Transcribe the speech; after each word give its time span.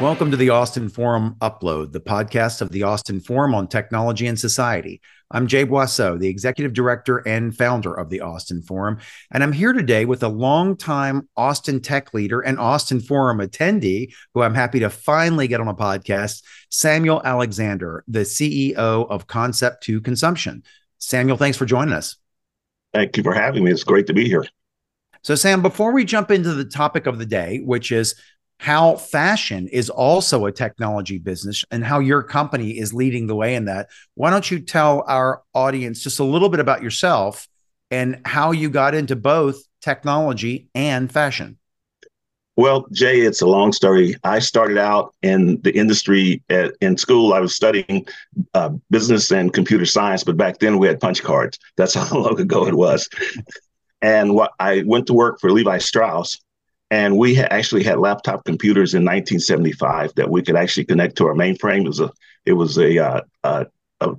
Welcome 0.00 0.30
to 0.30 0.36
the 0.36 0.50
Austin 0.50 0.88
Forum 0.88 1.34
Upload, 1.40 1.90
the 1.90 1.98
podcast 1.98 2.60
of 2.60 2.70
the 2.70 2.84
Austin 2.84 3.18
Forum 3.18 3.52
on 3.52 3.66
Technology 3.66 4.28
and 4.28 4.38
Society. 4.38 5.00
I'm 5.32 5.48
Jay 5.48 5.66
Boisseau, 5.66 6.16
the 6.16 6.28
executive 6.28 6.72
director 6.72 7.18
and 7.26 7.52
founder 7.52 7.92
of 7.94 8.08
the 8.08 8.20
Austin 8.20 8.62
Forum, 8.62 8.98
and 9.32 9.42
I'm 9.42 9.50
here 9.50 9.72
today 9.72 10.04
with 10.04 10.22
a 10.22 10.28
longtime 10.28 11.28
Austin 11.36 11.80
tech 11.80 12.14
leader 12.14 12.40
and 12.40 12.60
Austin 12.60 13.00
Forum 13.00 13.38
attendee 13.38 14.12
who 14.34 14.42
I'm 14.42 14.54
happy 14.54 14.78
to 14.78 14.88
finally 14.88 15.48
get 15.48 15.60
on 15.60 15.66
a 15.66 15.74
podcast, 15.74 16.44
Samuel 16.70 17.20
Alexander, 17.24 18.04
the 18.06 18.20
CEO 18.20 18.76
of 18.76 19.26
Concept 19.26 19.82
to 19.82 20.00
Consumption. 20.00 20.62
Samuel, 20.98 21.36
thanks 21.36 21.58
for 21.58 21.66
joining 21.66 21.92
us. 21.92 22.16
Thank 22.94 23.16
you 23.16 23.24
for 23.24 23.34
having 23.34 23.64
me. 23.64 23.72
It's 23.72 23.82
great 23.82 24.06
to 24.06 24.14
be 24.14 24.28
here. 24.28 24.46
So, 25.22 25.34
Sam, 25.34 25.60
before 25.60 25.92
we 25.92 26.04
jump 26.04 26.30
into 26.30 26.54
the 26.54 26.64
topic 26.64 27.06
of 27.06 27.18
the 27.18 27.26
day, 27.26 27.62
which 27.64 27.90
is 27.90 28.14
how 28.58 28.96
fashion 28.96 29.68
is 29.68 29.88
also 29.88 30.46
a 30.46 30.52
technology 30.52 31.18
business 31.18 31.64
and 31.70 31.84
how 31.84 32.00
your 32.00 32.22
company 32.22 32.78
is 32.78 32.92
leading 32.92 33.26
the 33.26 33.36
way 33.36 33.54
in 33.54 33.66
that. 33.66 33.88
Why 34.14 34.30
don't 34.30 34.50
you 34.50 34.58
tell 34.58 35.04
our 35.06 35.42
audience 35.54 36.02
just 36.02 36.18
a 36.18 36.24
little 36.24 36.48
bit 36.48 36.60
about 36.60 36.82
yourself 36.82 37.48
and 37.90 38.20
how 38.24 38.50
you 38.50 38.68
got 38.68 38.94
into 38.94 39.16
both 39.16 39.62
technology 39.80 40.68
and 40.74 41.10
fashion? 41.10 41.58
Well, 42.56 42.88
Jay, 42.90 43.20
it's 43.20 43.40
a 43.40 43.46
long 43.46 43.70
story. 43.70 44.16
I 44.24 44.40
started 44.40 44.78
out 44.78 45.14
in 45.22 45.60
the 45.62 45.70
industry 45.70 46.42
at, 46.50 46.74
in 46.80 46.96
school. 46.96 47.32
I 47.32 47.38
was 47.38 47.54
studying 47.54 48.04
uh, 48.52 48.70
business 48.90 49.30
and 49.30 49.52
computer 49.52 49.86
science, 49.86 50.24
but 50.24 50.36
back 50.36 50.58
then 50.58 50.78
we 50.78 50.88
had 50.88 50.98
punch 50.98 51.22
cards. 51.22 51.56
That's 51.76 51.94
how 52.08 52.18
long 52.18 52.40
ago 52.40 52.66
it 52.66 52.74
was. 52.74 53.08
and 54.02 54.34
what 54.34 54.54
I 54.58 54.82
went 54.84 55.06
to 55.06 55.14
work 55.14 55.38
for 55.40 55.52
Levi 55.52 55.78
Strauss, 55.78 56.40
and 56.90 57.16
we 57.16 57.38
actually 57.38 57.82
had 57.84 57.98
laptop 57.98 58.44
computers 58.44 58.94
in 58.94 59.02
1975 59.02 60.14
that 60.14 60.30
we 60.30 60.42
could 60.42 60.56
actually 60.56 60.84
connect 60.84 61.16
to 61.16 61.26
our 61.26 61.34
mainframe. 61.34 61.84
It 61.84 61.88
was 61.88 62.00
a 62.00 62.12
it 62.46 62.52
was 62.52 62.78
a 62.78 62.98
uh, 62.98 63.20
a, 63.44 63.66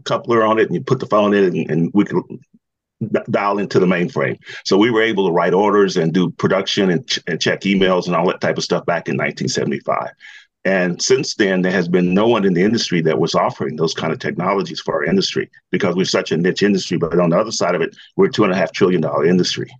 coupler 0.04 0.44
on 0.44 0.60
it, 0.60 0.68
and 0.68 0.76
you 0.76 0.82
put 0.82 1.00
the 1.00 1.08
phone 1.08 1.34
in, 1.34 1.46
and, 1.46 1.72
and 1.72 1.92
we 1.94 2.06
could 2.06 2.24
dial 3.32 3.60
into 3.60 3.80
the 3.80 3.86
mainframe. 3.86 4.38
So 4.66 4.78
we 4.78 4.92
were 4.92 5.02
able 5.02 5.26
to 5.28 5.34
write 5.34 5.54
orders 5.54 5.98
and 5.98 6.14
do 6.14 6.30
production 6.32 6.90
and, 6.90 7.08
ch- 7.08 7.20
and 7.28 7.40
check 7.40 7.62
emails 7.62 8.08
and 8.08 8.16
all 8.16 8.28
that 8.28 8.42
type 8.42 8.58
of 8.58 8.64
stuff 8.64 8.86
back 8.86 9.08
in 9.08 9.16
1975. 9.16 10.12
And 10.66 11.02
since 11.02 11.36
then, 11.36 11.62
there 11.62 11.72
has 11.72 11.88
been 11.88 12.14
no 12.14 12.28
one 12.28 12.46
in 12.46 12.54
the 12.54 12.62
industry 12.62 13.02
that 13.02 13.18
was 13.18 13.34
offering 13.34 13.78
those 13.78 13.94
kind 13.94 14.12
of 14.12 14.20
technologies 14.20 14.82
for 14.82 14.96
our 14.96 15.06
industry 15.06 15.50
because 15.72 15.96
we're 15.96 16.06
such 16.06 16.34
a 16.34 16.38
niche 16.38 16.64
industry. 16.64 16.98
But 16.98 17.18
on 17.20 17.30
the 17.30 17.40
other 17.40 17.52
side 17.52 17.76
of 17.76 17.82
it, 17.82 17.96
we're 18.18 18.28
a 18.28 18.32
two 18.32 18.44
and 18.44 18.52
a 18.52 18.56
half 18.56 18.74
trillion 18.74 19.02
dollar 19.02 19.26
industry. 19.26 19.72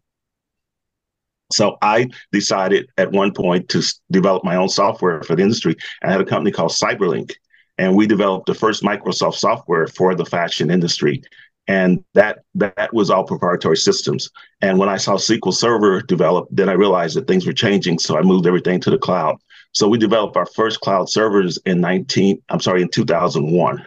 So 1.52 1.78
I 1.82 2.10
decided 2.32 2.90
at 2.98 3.12
one 3.12 3.34
point 3.34 3.70
to 3.70 3.84
develop 4.12 4.44
my 4.44 4.56
own 4.56 4.70
software 4.70 5.24
for 5.24 5.36
the 5.36 5.44
industry. 5.44 5.76
I 6.04 6.12
had 6.12 6.22
a 6.22 6.26
company 6.26 6.52
called 6.52 6.72
Cyberlink, 6.72 7.34
and 7.78 7.96
we 7.96 8.08
developed 8.08 8.46
the 8.46 8.54
first 8.54 8.84
Microsoft 8.84 9.36
software 9.36 9.88
for 9.88 10.16
the 10.16 10.26
fashion 10.26 10.70
industry. 10.70 11.24
And 11.68 12.04
that 12.16 12.40
that 12.56 12.94
was 12.94 13.12
all 13.12 13.24
proprietary 13.24 13.78
systems. 13.78 14.30
And 14.62 14.80
when 14.80 14.90
I 14.90 14.98
saw 14.98 15.16
SQL 15.16 15.54
Server 15.54 16.02
develop, 16.02 16.48
then 16.50 16.68
I 16.68 16.74
realized 16.74 17.16
that 17.16 17.28
things 17.28 17.46
were 17.46 17.54
changing. 17.54 18.00
So 18.00 18.18
I 18.18 18.22
moved 18.22 18.48
everything 18.48 18.80
to 18.82 18.90
the 18.90 18.98
cloud. 18.98 19.38
So 19.74 19.88
we 19.88 20.00
developed 20.00 20.36
our 20.36 20.48
first 20.48 20.80
cloud 20.80 21.10
servers 21.10 21.60
in 21.66 21.80
19, 21.80 22.42
I'm 22.50 22.60
sorry, 22.60 22.82
in 22.82 22.90
2001. 22.90 23.86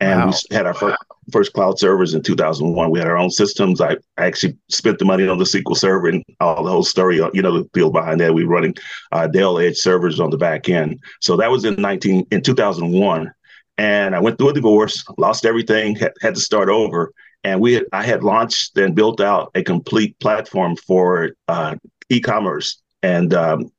And 0.00 0.20
wow. 0.20 0.32
we 0.50 0.56
had 0.56 0.66
our 0.66 0.74
first 0.74 0.98
first 1.32 1.52
cloud 1.52 1.78
servers 1.78 2.14
in 2.14 2.22
2001. 2.22 2.90
We 2.90 2.98
had 2.98 3.08
our 3.08 3.16
own 3.16 3.30
systems. 3.30 3.80
I, 3.80 3.92
I 4.16 4.26
actually 4.26 4.56
spent 4.68 4.98
the 4.98 5.04
money 5.04 5.26
on 5.26 5.38
the 5.38 5.44
SQL 5.44 5.76
Server 5.76 6.08
and 6.08 6.24
all 6.40 6.64
the 6.64 6.70
whole 6.70 6.84
story. 6.84 7.16
You 7.16 7.42
know, 7.42 7.58
the 7.58 7.68
deal 7.72 7.90
behind 7.90 8.20
that. 8.20 8.34
We 8.34 8.44
were 8.44 8.54
running 8.54 8.74
uh, 9.12 9.26
Dell 9.26 9.58
Edge 9.58 9.76
servers 9.76 10.20
on 10.20 10.30
the 10.30 10.36
back 10.36 10.68
end. 10.68 11.00
So 11.20 11.36
that 11.36 11.50
was 11.50 11.64
in 11.64 11.80
19 11.80 12.26
in 12.30 12.42
2001. 12.42 13.32
And 13.76 14.14
I 14.14 14.20
went 14.20 14.38
through 14.38 14.50
a 14.50 14.54
divorce, 14.54 15.04
lost 15.18 15.44
everything, 15.44 15.96
had, 15.96 16.12
had 16.20 16.34
to 16.34 16.40
start 16.40 16.68
over. 16.68 17.12
And 17.42 17.60
we 17.60 17.74
had, 17.74 17.84
I 17.92 18.04
had 18.04 18.22
launched 18.22 18.76
and 18.78 18.94
built 18.94 19.20
out 19.20 19.50
a 19.54 19.62
complete 19.62 20.18
platform 20.20 20.76
for 20.76 21.32
uh, 21.48 21.76
e-commerce 22.08 22.80
and 23.02 23.34
um, 23.34 23.70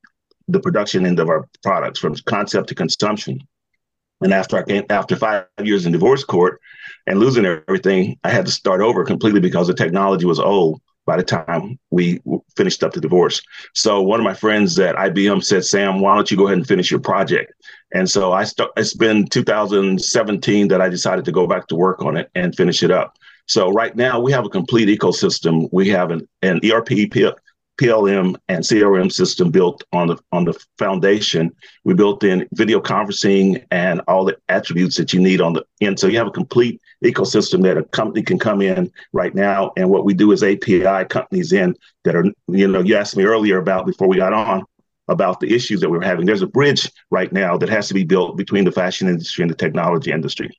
the 0.47 0.59
production 0.59 1.05
end 1.05 1.19
of 1.19 1.29
our 1.29 1.47
products 1.63 1.99
from 1.99 2.15
concept 2.25 2.69
to 2.69 2.75
consumption. 2.75 3.39
And 4.21 4.33
after 4.33 4.57
I 4.57 4.63
came, 4.63 4.85
after 4.89 5.15
five 5.15 5.45
years 5.61 5.85
in 5.85 5.91
divorce 5.91 6.23
court 6.23 6.61
and 7.07 7.19
losing 7.19 7.45
everything, 7.45 8.17
I 8.23 8.29
had 8.29 8.45
to 8.45 8.51
start 8.51 8.81
over 8.81 9.03
completely 9.03 9.39
because 9.39 9.67
the 9.67 9.73
technology 9.73 10.25
was 10.25 10.39
old 10.39 10.81
by 11.05 11.17
the 11.17 11.23
time 11.23 11.77
we 11.91 12.19
finished 12.55 12.83
up 12.83 12.93
the 12.93 13.01
divorce. 13.01 13.41
So 13.73 14.01
one 14.01 14.19
of 14.19 14.23
my 14.23 14.33
friends 14.33 14.77
at 14.79 14.95
IBM 14.95 15.43
said, 15.43 15.65
Sam, 15.65 15.99
why 15.99 16.15
don't 16.15 16.29
you 16.31 16.37
go 16.37 16.47
ahead 16.47 16.57
and 16.57 16.67
finish 16.67 16.89
your 16.89 16.99
project? 16.99 17.53
And 17.93 18.09
so 18.09 18.33
I 18.33 18.43
start, 18.43 18.71
it's 18.75 18.95
been 18.95 19.27
2017 19.27 20.67
that 20.69 20.81
I 20.81 20.89
decided 20.89 21.25
to 21.25 21.31
go 21.31 21.47
back 21.47 21.67
to 21.67 21.75
work 21.75 22.01
on 22.01 22.17
it 22.17 22.29
and 22.33 22.55
finish 22.55 22.81
it 22.81 22.91
up. 22.91 23.17
So 23.47 23.71
right 23.71 23.95
now 23.95 24.19
we 24.19 24.31
have 24.31 24.45
a 24.45 24.49
complete 24.49 24.89
ecosystem. 24.89 25.69
We 25.71 25.89
have 25.89 26.09
an, 26.09 26.27
an 26.41 26.59
ERP, 26.65 26.89
PLM 27.79 28.35
and 28.47 28.63
CRM 28.63 29.11
system 29.11 29.51
built 29.51 29.83
on 29.91 30.07
the 30.07 30.17
on 30.31 30.45
the 30.45 30.53
foundation. 30.77 31.51
We 31.83 31.93
built 31.93 32.23
in 32.23 32.47
video 32.53 32.79
conferencing 32.79 33.65
and 33.71 34.01
all 34.07 34.25
the 34.25 34.37
attributes 34.49 34.95
that 34.97 35.13
you 35.13 35.19
need 35.19 35.41
on 35.41 35.53
the 35.53 35.65
end. 35.81 35.99
So 35.99 36.07
you 36.07 36.17
have 36.17 36.27
a 36.27 36.31
complete 36.31 36.81
ecosystem 37.03 37.63
that 37.63 37.77
a 37.77 37.83
company 37.83 38.23
can 38.23 38.39
come 38.39 38.61
in 38.61 38.91
right 39.11 39.35
now. 39.35 39.71
And 39.77 39.89
what 39.89 40.05
we 40.05 40.13
do 40.13 40.31
is 40.31 40.43
API 40.43 41.05
companies 41.09 41.51
in 41.51 41.75
that 42.03 42.15
are, 42.15 42.25
you 42.47 42.67
know, 42.67 42.81
you 42.81 42.95
asked 42.95 43.17
me 43.17 43.25
earlier 43.25 43.57
about 43.57 43.85
before 43.85 44.07
we 44.07 44.17
got 44.17 44.33
on 44.33 44.63
about 45.07 45.39
the 45.39 45.53
issues 45.53 45.81
that 45.81 45.89
we 45.89 45.97
we're 45.97 46.03
having. 46.03 46.25
There's 46.25 46.41
a 46.41 46.47
bridge 46.47 46.91
right 47.11 47.31
now 47.31 47.57
that 47.57 47.69
has 47.69 47.87
to 47.89 47.93
be 47.93 48.05
built 48.05 48.37
between 48.37 48.63
the 48.63 48.71
fashion 48.71 49.07
industry 49.07 49.43
and 49.43 49.51
the 49.51 49.55
technology 49.55 50.11
industry 50.11 50.49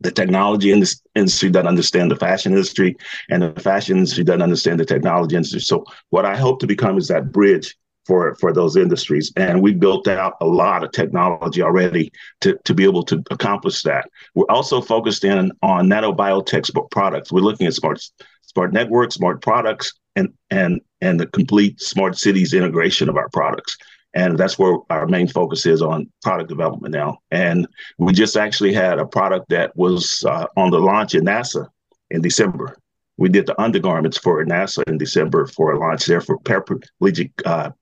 the 0.00 0.10
technology 0.10 0.72
industry 0.72 1.50
doesn't 1.50 1.66
understand 1.66 2.10
the 2.10 2.16
fashion 2.16 2.52
industry, 2.52 2.96
and 3.30 3.42
the 3.42 3.60
fashion 3.60 3.96
industry 3.96 4.24
doesn't 4.24 4.42
understand 4.42 4.78
the 4.78 4.84
technology 4.84 5.36
industry. 5.36 5.60
So, 5.60 5.84
what 6.10 6.26
I 6.26 6.36
hope 6.36 6.60
to 6.60 6.66
become 6.66 6.98
is 6.98 7.08
that 7.08 7.32
bridge 7.32 7.76
for 8.04 8.34
for 8.36 8.52
those 8.52 8.76
industries, 8.76 9.32
and 9.36 9.62
we 9.62 9.72
built 9.72 10.06
out 10.06 10.36
a 10.40 10.46
lot 10.46 10.84
of 10.84 10.92
technology 10.92 11.62
already 11.62 12.12
to 12.42 12.58
to 12.64 12.74
be 12.74 12.84
able 12.84 13.02
to 13.04 13.22
accomplish 13.30 13.82
that. 13.82 14.08
We're 14.34 14.44
also 14.50 14.80
focused 14.80 15.24
in 15.24 15.50
on 15.62 15.88
nanobiotech 15.88 16.90
products. 16.90 17.32
We're 17.32 17.40
looking 17.40 17.66
at 17.66 17.74
smart 17.74 18.00
smart 18.42 18.72
networks, 18.72 19.16
smart 19.16 19.42
products, 19.42 19.92
and 20.14 20.28
and 20.50 20.80
and 21.00 21.18
the 21.18 21.26
complete 21.26 21.80
smart 21.80 22.18
cities 22.18 22.54
integration 22.54 23.08
of 23.08 23.16
our 23.16 23.28
products 23.30 23.76
and 24.16 24.38
that's 24.38 24.58
where 24.58 24.78
our 24.88 25.06
main 25.06 25.28
focus 25.28 25.66
is 25.66 25.82
on 25.82 26.10
product 26.22 26.48
development 26.48 26.94
now. 26.94 27.18
And 27.30 27.68
we 27.98 28.14
just 28.14 28.34
actually 28.34 28.72
had 28.72 28.98
a 28.98 29.04
product 29.04 29.50
that 29.50 29.76
was 29.76 30.24
uh, 30.26 30.46
on 30.56 30.70
the 30.70 30.78
launch 30.78 31.14
in 31.14 31.24
NASA 31.24 31.68
in 32.10 32.22
December. 32.22 32.78
We 33.18 33.28
did 33.28 33.44
the 33.44 33.60
undergarments 33.60 34.16
for 34.16 34.42
NASA 34.46 34.82
in 34.86 34.96
December 34.96 35.46
for 35.46 35.72
a 35.72 35.78
launch 35.78 36.06
there 36.06 36.22
for 36.22 36.38
paraplegic 36.38 37.30
uh, 37.44 37.72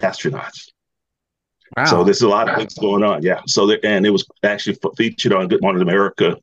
astronauts. 0.00 0.70
Wow. 1.76 1.84
So 1.84 2.04
there's 2.04 2.22
a 2.22 2.28
lot 2.28 2.48
of 2.48 2.56
things 2.56 2.74
going 2.74 3.02
on. 3.02 3.22
Yeah. 3.22 3.42
So 3.46 3.66
there, 3.66 3.78
and 3.84 4.06
it 4.06 4.10
was 4.10 4.26
actually 4.42 4.78
featured 4.96 5.34
on 5.34 5.48
Good 5.48 5.60
Morning 5.60 5.82
America, 5.82 6.38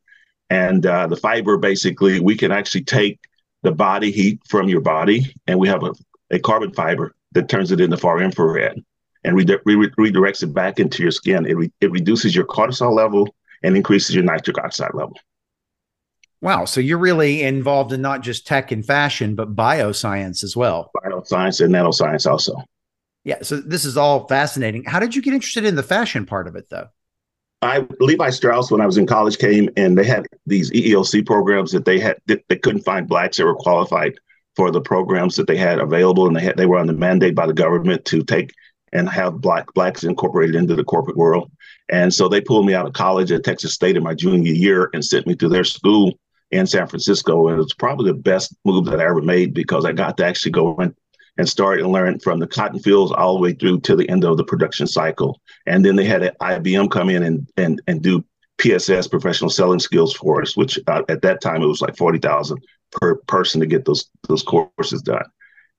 and 0.51 0.85
uh, 0.85 1.07
the 1.07 1.17
fiber 1.17 1.57
basically 1.57 2.19
we 2.19 2.35
can 2.35 2.51
actually 2.51 2.83
take 2.83 3.19
the 3.63 3.71
body 3.71 4.11
heat 4.11 4.41
from 4.47 4.69
your 4.69 4.81
body, 4.81 5.33
and 5.47 5.57
we 5.57 5.67
have 5.67 5.83
a, 5.83 5.93
a 6.29 6.37
carbon 6.37 6.71
fiber 6.71 7.15
that 7.31 7.49
turns 7.49 7.71
it 7.71 7.81
into 7.81 7.97
far 7.97 8.21
infrared 8.21 8.83
and 9.23 9.35
re- 9.35 9.59
re- 9.65 10.11
redirects 10.11 10.43
it 10.43 10.53
back 10.53 10.79
into 10.79 11.03
your 11.03 11.11
skin. 11.11 11.45
It, 11.45 11.55
re- 11.55 11.71
it 11.81 11.91
reduces 11.91 12.35
your 12.35 12.45
cortisol 12.45 12.93
level 12.93 13.33
and 13.63 13.75
increases 13.75 14.15
your 14.15 14.23
nitric 14.23 14.57
oxide 14.57 14.93
level. 14.93 15.17
Wow. 16.41 16.65
So 16.65 16.79
you're 16.79 16.97
really 16.97 17.43
involved 17.43 17.91
in 17.91 18.01
not 18.01 18.21
just 18.21 18.47
tech 18.47 18.71
and 18.71 18.85
fashion, 18.85 19.35
but 19.35 19.55
bioscience 19.55 20.43
as 20.43 20.55
well. 20.55 20.89
Bioscience 20.95 21.63
and 21.63 21.73
nanoscience 21.73 22.29
also. 22.29 22.55
Yeah. 23.25 23.39
So 23.41 23.57
this 23.57 23.83
is 23.83 23.97
all 23.97 24.27
fascinating. 24.27 24.85
How 24.85 24.99
did 24.99 25.15
you 25.15 25.21
get 25.21 25.33
interested 25.33 25.65
in 25.65 25.75
the 25.75 25.83
fashion 25.83 26.25
part 26.25 26.47
of 26.47 26.55
it, 26.55 26.69
though? 26.69 26.87
I 27.61 27.85
Levi 27.99 28.29
Strauss, 28.29 28.71
when 28.71 28.79
I 28.79 28.85
was 28.85 28.97
in 28.97 29.05
college, 29.05 29.37
came 29.37 29.69
and 29.75 29.97
they 29.97 30.05
had 30.05 30.25
these 30.45 30.71
EEOC 30.71 31.25
programs 31.25 31.71
that 31.73 31.83
they 31.83 31.99
had 31.99 32.17
that 32.27 32.43
they 32.47 32.55
couldn't 32.55 32.83
find 32.83 33.07
blacks 33.07 33.37
that 33.37 33.45
were 33.45 33.55
qualified 33.55 34.13
for 34.55 34.71
the 34.71 34.81
programs 34.81 35.35
that 35.35 35.47
they 35.47 35.57
had 35.57 35.79
available, 35.79 36.25
and 36.25 36.35
they 36.35 36.41
had 36.41 36.55
they 36.55 36.65
were 36.65 36.77
on 36.77 36.87
the 36.87 36.93
mandate 36.93 37.35
by 37.35 37.45
the 37.45 37.53
government 37.53 38.05
to 38.05 38.23
take 38.23 38.51
and 38.93 39.09
have 39.09 39.41
black 39.41 39.73
blacks 39.73 40.03
incorporated 40.03 40.55
into 40.55 40.75
the 40.75 40.83
corporate 40.83 41.17
world. 41.17 41.51
And 41.89 42.13
so 42.13 42.27
they 42.27 42.41
pulled 42.41 42.65
me 42.65 42.73
out 42.73 42.85
of 42.85 42.93
college 42.93 43.31
at 43.31 43.43
Texas 43.43 43.73
State 43.73 43.97
in 43.97 44.03
my 44.03 44.13
junior 44.13 44.53
year 44.53 44.89
and 44.93 45.03
sent 45.03 45.27
me 45.27 45.35
to 45.35 45.49
their 45.49 45.63
school 45.63 46.19
in 46.51 46.67
San 46.67 46.87
Francisco. 46.87 47.47
And 47.47 47.57
it 47.57 47.63
was 47.63 47.73
probably 47.73 48.11
the 48.11 48.17
best 48.17 48.55
move 48.65 48.85
that 48.85 48.99
I 48.99 49.05
ever 49.05 49.21
made 49.21 49.53
because 49.53 49.85
I 49.85 49.91
got 49.91 50.17
to 50.17 50.25
actually 50.25 50.51
go 50.51 50.75
in 50.77 50.95
and 51.37 51.47
start 51.47 51.79
and 51.79 51.91
learn 51.91 52.19
from 52.19 52.39
the 52.39 52.47
cotton 52.47 52.79
fields 52.79 53.11
all 53.11 53.35
the 53.35 53.41
way 53.41 53.53
through 53.53 53.79
to 53.79 53.95
the 53.95 54.07
end 54.09 54.25
of 54.25 54.37
the 54.37 54.43
production 54.43 54.85
cycle. 54.85 55.39
And 55.65 55.83
then 55.83 55.95
they 55.95 56.05
had 56.05 56.35
IBM 56.41 56.91
come 56.91 57.09
in 57.09 57.23
and 57.23 57.47
and 57.57 57.81
and 57.87 58.01
do 58.01 58.23
PSS 58.57 59.07
professional 59.07 59.49
selling 59.49 59.79
skills 59.79 60.13
for 60.13 60.41
us, 60.41 60.57
which 60.57 60.77
uh, 60.87 61.03
at 61.07 61.21
that 61.21 61.41
time 61.41 61.63
it 61.63 61.67
was 61.67 61.81
like 61.81 61.95
forty 61.95 62.19
thousand 62.19 62.61
per 62.91 63.15
person 63.27 63.61
to 63.61 63.67
get 63.67 63.85
those 63.85 64.09
those 64.27 64.43
courses 64.43 65.01
done. 65.01 65.23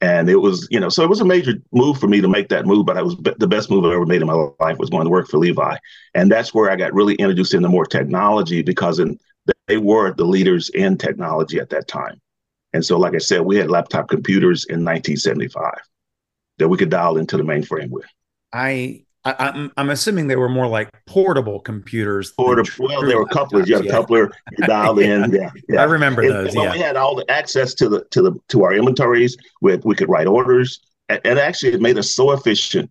And 0.03 0.31
it 0.31 0.37
was, 0.37 0.67
you 0.71 0.81
know, 0.81 0.89
so 0.89 1.03
it 1.05 1.11
was 1.11 1.21
a 1.21 1.27
major 1.27 1.55
move 1.73 1.99
for 1.99 2.09
me 2.09 2.23
to 2.23 2.29
make 2.29 2.49
that 2.49 2.65
move, 2.65 2.87
but 2.87 2.97
I 2.97 3.03
was 3.03 3.17
the 3.17 3.47
best 3.47 3.71
move 3.71 3.85
I 3.85 3.93
ever 3.93 4.07
made 4.07 4.23
in 4.23 4.27
my 4.27 4.49
life 4.59 4.79
was 4.79 4.89
going 4.89 5.05
to 5.05 5.11
work 5.11 5.29
for 5.29 5.37
Levi. 5.37 5.77
And 6.15 6.31
that's 6.31 6.55
where 6.55 6.71
I 6.71 6.77
got 6.77 6.95
really 6.95 7.17
introduced 7.17 7.53
into 7.53 7.69
more 7.69 7.85
technology 7.85 8.63
because 8.63 8.99
in, 8.99 9.19
they 9.67 9.77
were 9.77 10.15
the 10.15 10.25
leaders 10.25 10.71
in 10.71 10.97
technology 10.97 11.59
at 11.59 11.69
that 11.71 11.87
time. 11.87 12.21
And 12.73 12.85
so, 12.85 12.99
like 12.99 13.15
I 13.15 13.19
said, 13.19 13.43
we 13.43 13.57
had 13.57 13.71
laptop 13.71 14.09
computers 14.09 14.65
in 14.67 14.85
1975 14.85 15.75
that 16.59 16.69
we 16.69 16.79
could 16.79 16.91
dial 16.91 17.17
into 17.17 17.37
the 17.37 17.43
mainframe 17.43 17.91
with. 17.91 18.07
I 18.53 19.05
I, 19.25 19.49
am 19.49 19.55
I'm, 19.55 19.73
I'm 19.77 19.91
assuming 19.91 20.29
they 20.29 20.37
were 20.37 20.49
more 20.49 20.67
like 20.67 20.89
portable 21.07 21.61
computers. 21.61 22.33
Portable. 22.33 22.71
Well, 22.79 23.07
they 23.07 23.15
were 23.15 23.27
couplers. 23.27 23.69
You 23.69 23.77
had 23.77 23.85
a 23.85 23.89
yeah. 23.89 23.93
coupler. 23.93 24.33
You 24.57 24.67
dialed 24.67 24.99
yeah. 25.01 25.25
in. 25.25 25.33
Yeah, 25.33 25.51
yeah, 25.69 25.81
I 25.83 25.85
remember 25.85 26.23
and, 26.23 26.31
those. 26.31 26.55
yeah, 26.55 26.73
we 26.73 26.79
had 26.79 26.97
all 26.97 27.15
the 27.15 27.31
access 27.31 27.75
to 27.75 27.89
the 27.89 28.05
to 28.11 28.23
the 28.23 28.33
to 28.49 28.65
our 28.65 28.73
inventories. 28.73 29.37
We 29.61 29.77
we 29.77 29.95
could 29.95 30.09
write 30.09 30.27
orders, 30.27 30.81
and, 31.09 31.21
and 31.25 31.39
actually, 31.39 31.75
it 31.75 31.81
made 31.81 31.99
us 31.99 32.11
so 32.15 32.33
efficient 32.33 32.91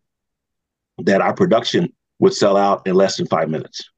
that 1.00 1.22
our 1.22 1.34
production 1.34 1.92
would 2.20 2.34
sell 2.34 2.58
out 2.58 2.86
in 2.86 2.94
less 2.94 3.18
than 3.18 3.26
five 3.26 3.50
minutes. 3.50 3.90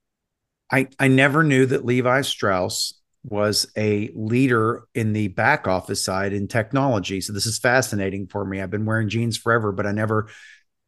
I 0.72 0.88
I 1.00 1.10
never 1.10 1.44
knew 1.44 1.66
that 1.66 1.86
Levi 1.86 2.22
Strauss 2.22 2.94
was 3.24 3.72
a 3.78 4.10
leader 4.16 4.84
in 4.96 5.14
the 5.14 5.28
back 5.28 5.68
office 5.68 6.04
side 6.04 6.34
in 6.34 6.48
technology. 6.48 7.22
So 7.22 7.34
this 7.34 7.46
is 7.46 7.60
fascinating 7.60 8.28
for 8.28 8.44
me. 8.44 8.62
I've 8.62 8.72
been 8.72 8.86
wearing 8.86 9.10
jeans 9.10 9.38
forever, 9.38 9.72
but 9.72 9.86
I 9.86 9.92
never 9.92 10.30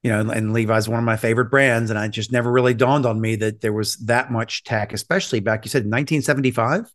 you 0.03 0.11
know, 0.11 0.29
and 0.29 0.53
Levi's 0.53 0.89
one 0.89 0.99
of 0.99 1.05
my 1.05 1.15
favorite 1.15 1.49
brands. 1.49 1.89
And 1.89 1.97
I 1.97 2.09
just 2.09 2.31
never 2.31 2.51
really 2.51 2.73
dawned 2.73 3.05
on 3.05 3.19
me 3.19 3.37
that 3.37 3.61
there 3.61 3.73
was 3.73 3.95
that 3.97 4.31
much 4.31 4.63
tech, 4.63 4.93
especially 4.93 5.39
back, 5.39 5.65
you 5.65 5.69
said 5.69 5.83
1975? 5.83 6.91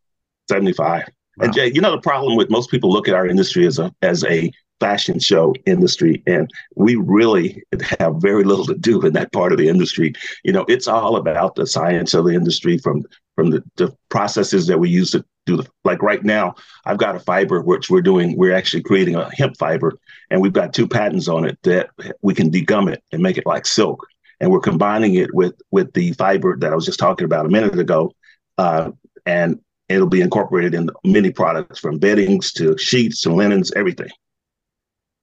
75. 0.49 1.03
Wow. 1.39 1.45
And 1.45 1.55
Jay, 1.55 1.73
you 1.73 1.81
know, 1.81 1.91
the 1.91 2.01
problem 2.01 2.37
with 2.37 2.51
most 2.51 2.71
people 2.71 2.93
look 2.93 3.09
at 3.09 3.15
our 3.15 3.27
industry 3.27 3.67
as 3.67 3.79
a, 3.79 3.93
as 4.03 4.25
a 4.25 4.53
fashion 4.79 5.19
show 5.19 5.55
industry. 5.67 6.23
And 6.27 6.51
we 6.77 6.97
really 6.97 7.63
have 7.99 8.17
very 8.19 8.45
little 8.45 8.67
to 8.67 8.75
do 8.75 9.01
in 9.03 9.15
that 9.15 9.33
part 9.33 9.53
of 9.53 9.59
the 9.59 9.69
industry. 9.69 10.13
You 10.45 10.53
know, 10.53 10.65
it's 10.69 10.87
all 10.87 11.17
about 11.17 11.55
the 11.55 11.67
science 11.67 12.13
of 12.15 12.27
the 12.27 12.35
industry 12.35 12.79
from, 12.79 13.05
from 13.37 13.51
the, 13.51 13.63
the 13.77 13.97
processes 14.11 14.67
that 14.67 14.79
we 14.79 14.91
use 14.91 15.13
to 15.13 15.25
do 15.49 15.63
the, 15.63 15.69
like 15.85 16.03
right 16.03 16.23
now, 16.23 16.55
I've 16.85 16.99
got 16.99 17.17
a 17.17 17.21
fiber 17.21 17.61
which 17.61 17.91
we're 17.91 18.03
doing, 18.03 18.37
we're 18.37 18.55
actually 18.55 18.83
creating 18.83 19.17
a 19.17 19.31
hemp 19.35 19.57
fiber 19.57 19.99
and 20.31 20.41
we've 20.41 20.53
got 20.53 20.75
two 20.75 20.87
patents 20.87 21.27
on 21.27 21.45
it 21.45 21.59
that 21.63 21.91
we 22.23 22.35
can 22.35 22.51
degum 22.51 22.93
it 22.93 23.03
and 23.11 23.23
make 23.23 23.39
it 23.39 23.47
like 23.47 23.67
silk. 23.67 24.07
And 24.41 24.53
we're 24.53 24.61
combining 24.61 25.15
it 25.15 25.35
with 25.35 25.55
with 25.73 25.93
the 25.95 26.13
fiber 26.13 26.57
that 26.59 26.73
I 26.73 26.75
was 26.77 26.87
just 26.87 27.01
talking 27.01 27.25
about 27.25 27.47
a 27.47 27.49
minute 27.49 27.79
ago. 27.79 28.13
Uh, 28.57 28.93
and 29.27 29.59
it'll 29.89 30.07
be 30.07 30.21
incorporated 30.21 30.75
in 30.75 30.91
many 31.05 31.33
products 31.33 31.81
from 31.81 31.99
beddings 31.99 32.53
to 32.53 32.77
sheets 32.79 33.23
to 33.23 33.33
linens, 33.33 33.73
everything. 33.75 34.11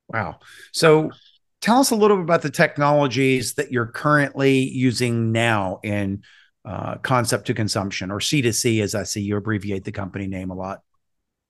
Wow. 0.10 0.40
So 0.74 1.12
tell 1.62 1.80
us 1.80 1.92
a 1.92 1.96
little 1.96 2.18
bit 2.18 2.24
about 2.24 2.42
the 2.42 2.50
technologies 2.50 3.54
that 3.54 3.72
you're 3.72 3.86
currently 3.86 4.60
using 4.60 5.32
now 5.32 5.80
in 5.84 6.24
uh, 6.66 6.96
concept 6.98 7.48
to 7.48 7.54
consumption 7.54 8.12
or 8.12 8.20
C2C, 8.20 8.82
as 8.82 8.96
I 8.96 9.04
see 9.04 9.22
you 9.22 9.38
abbreviate 9.38 9.84
the 9.84 9.92
company 9.92 10.28
name 10.28 10.50
a 10.50 10.56
lot. 10.56 10.82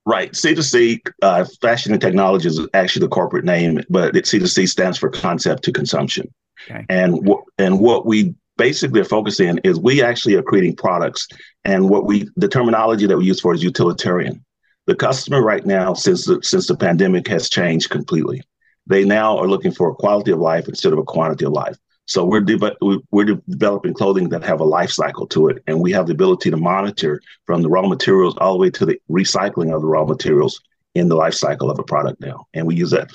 Right. 0.05 0.31
C2C, 0.33 0.99
uh, 1.21 1.45
fashion 1.61 1.93
and 1.93 2.01
technology 2.01 2.47
is 2.47 2.59
actually 2.73 3.05
the 3.05 3.09
corporate 3.09 3.45
name, 3.45 3.81
but 3.89 4.13
C2C 4.13 4.67
stands 4.69 4.97
for 4.97 5.09
concept 5.09 5.63
to 5.63 5.71
consumption. 5.71 6.31
Okay. 6.69 6.85
And, 6.89 7.15
w- 7.15 7.43
and 7.57 7.79
what 7.79 8.05
we 8.05 8.35
basically 8.57 9.01
are 9.01 9.05
focusing 9.05 9.57
is 9.63 9.79
we 9.79 10.03
actually 10.03 10.35
are 10.35 10.43
creating 10.43 10.75
products. 10.75 11.27
And 11.63 11.89
what 11.89 12.05
we, 12.05 12.29
the 12.35 12.47
terminology 12.47 13.07
that 13.07 13.17
we 13.17 13.25
use 13.25 13.41
for 13.41 13.53
is 13.53 13.63
utilitarian. 13.63 14.45
The 14.85 14.95
customer 14.95 15.41
right 15.41 15.65
now, 15.65 15.95
since 15.95 16.25
the, 16.25 16.39
since 16.43 16.67
the 16.67 16.77
pandemic 16.77 17.27
has 17.27 17.49
changed 17.49 17.89
completely, 17.89 18.43
they 18.85 19.03
now 19.03 19.37
are 19.39 19.47
looking 19.47 19.71
for 19.71 19.89
a 19.89 19.95
quality 19.95 20.31
of 20.31 20.39
life 20.39 20.67
instead 20.67 20.93
of 20.93 20.99
a 20.99 21.03
quantity 21.03 21.45
of 21.45 21.53
life. 21.53 21.77
So 22.07 22.23
we're 22.23 22.41
de- 22.41 23.03
we're 23.11 23.39
developing 23.47 23.93
clothing 23.93 24.29
that 24.29 24.43
have 24.43 24.59
a 24.59 24.65
life 24.65 24.91
cycle 24.91 25.25
to 25.27 25.47
it, 25.49 25.63
and 25.65 25.81
we 25.81 25.91
have 25.91 26.05
the 26.05 26.13
ability 26.13 26.51
to 26.51 26.57
monitor 26.57 27.21
from 27.45 27.61
the 27.61 27.69
raw 27.69 27.87
materials 27.87 28.35
all 28.37 28.53
the 28.53 28.59
way 28.59 28.69
to 28.71 28.85
the 28.85 29.01
recycling 29.09 29.73
of 29.73 29.81
the 29.81 29.87
raw 29.87 30.05
materials 30.05 30.61
in 30.93 31.09
the 31.09 31.15
life 31.15 31.33
cycle 31.33 31.71
of 31.71 31.79
a 31.79 31.83
product 31.83 32.21
now. 32.21 32.45
And 32.53 32.67
we 32.67 32.75
use 32.75 32.91
that 32.91 33.09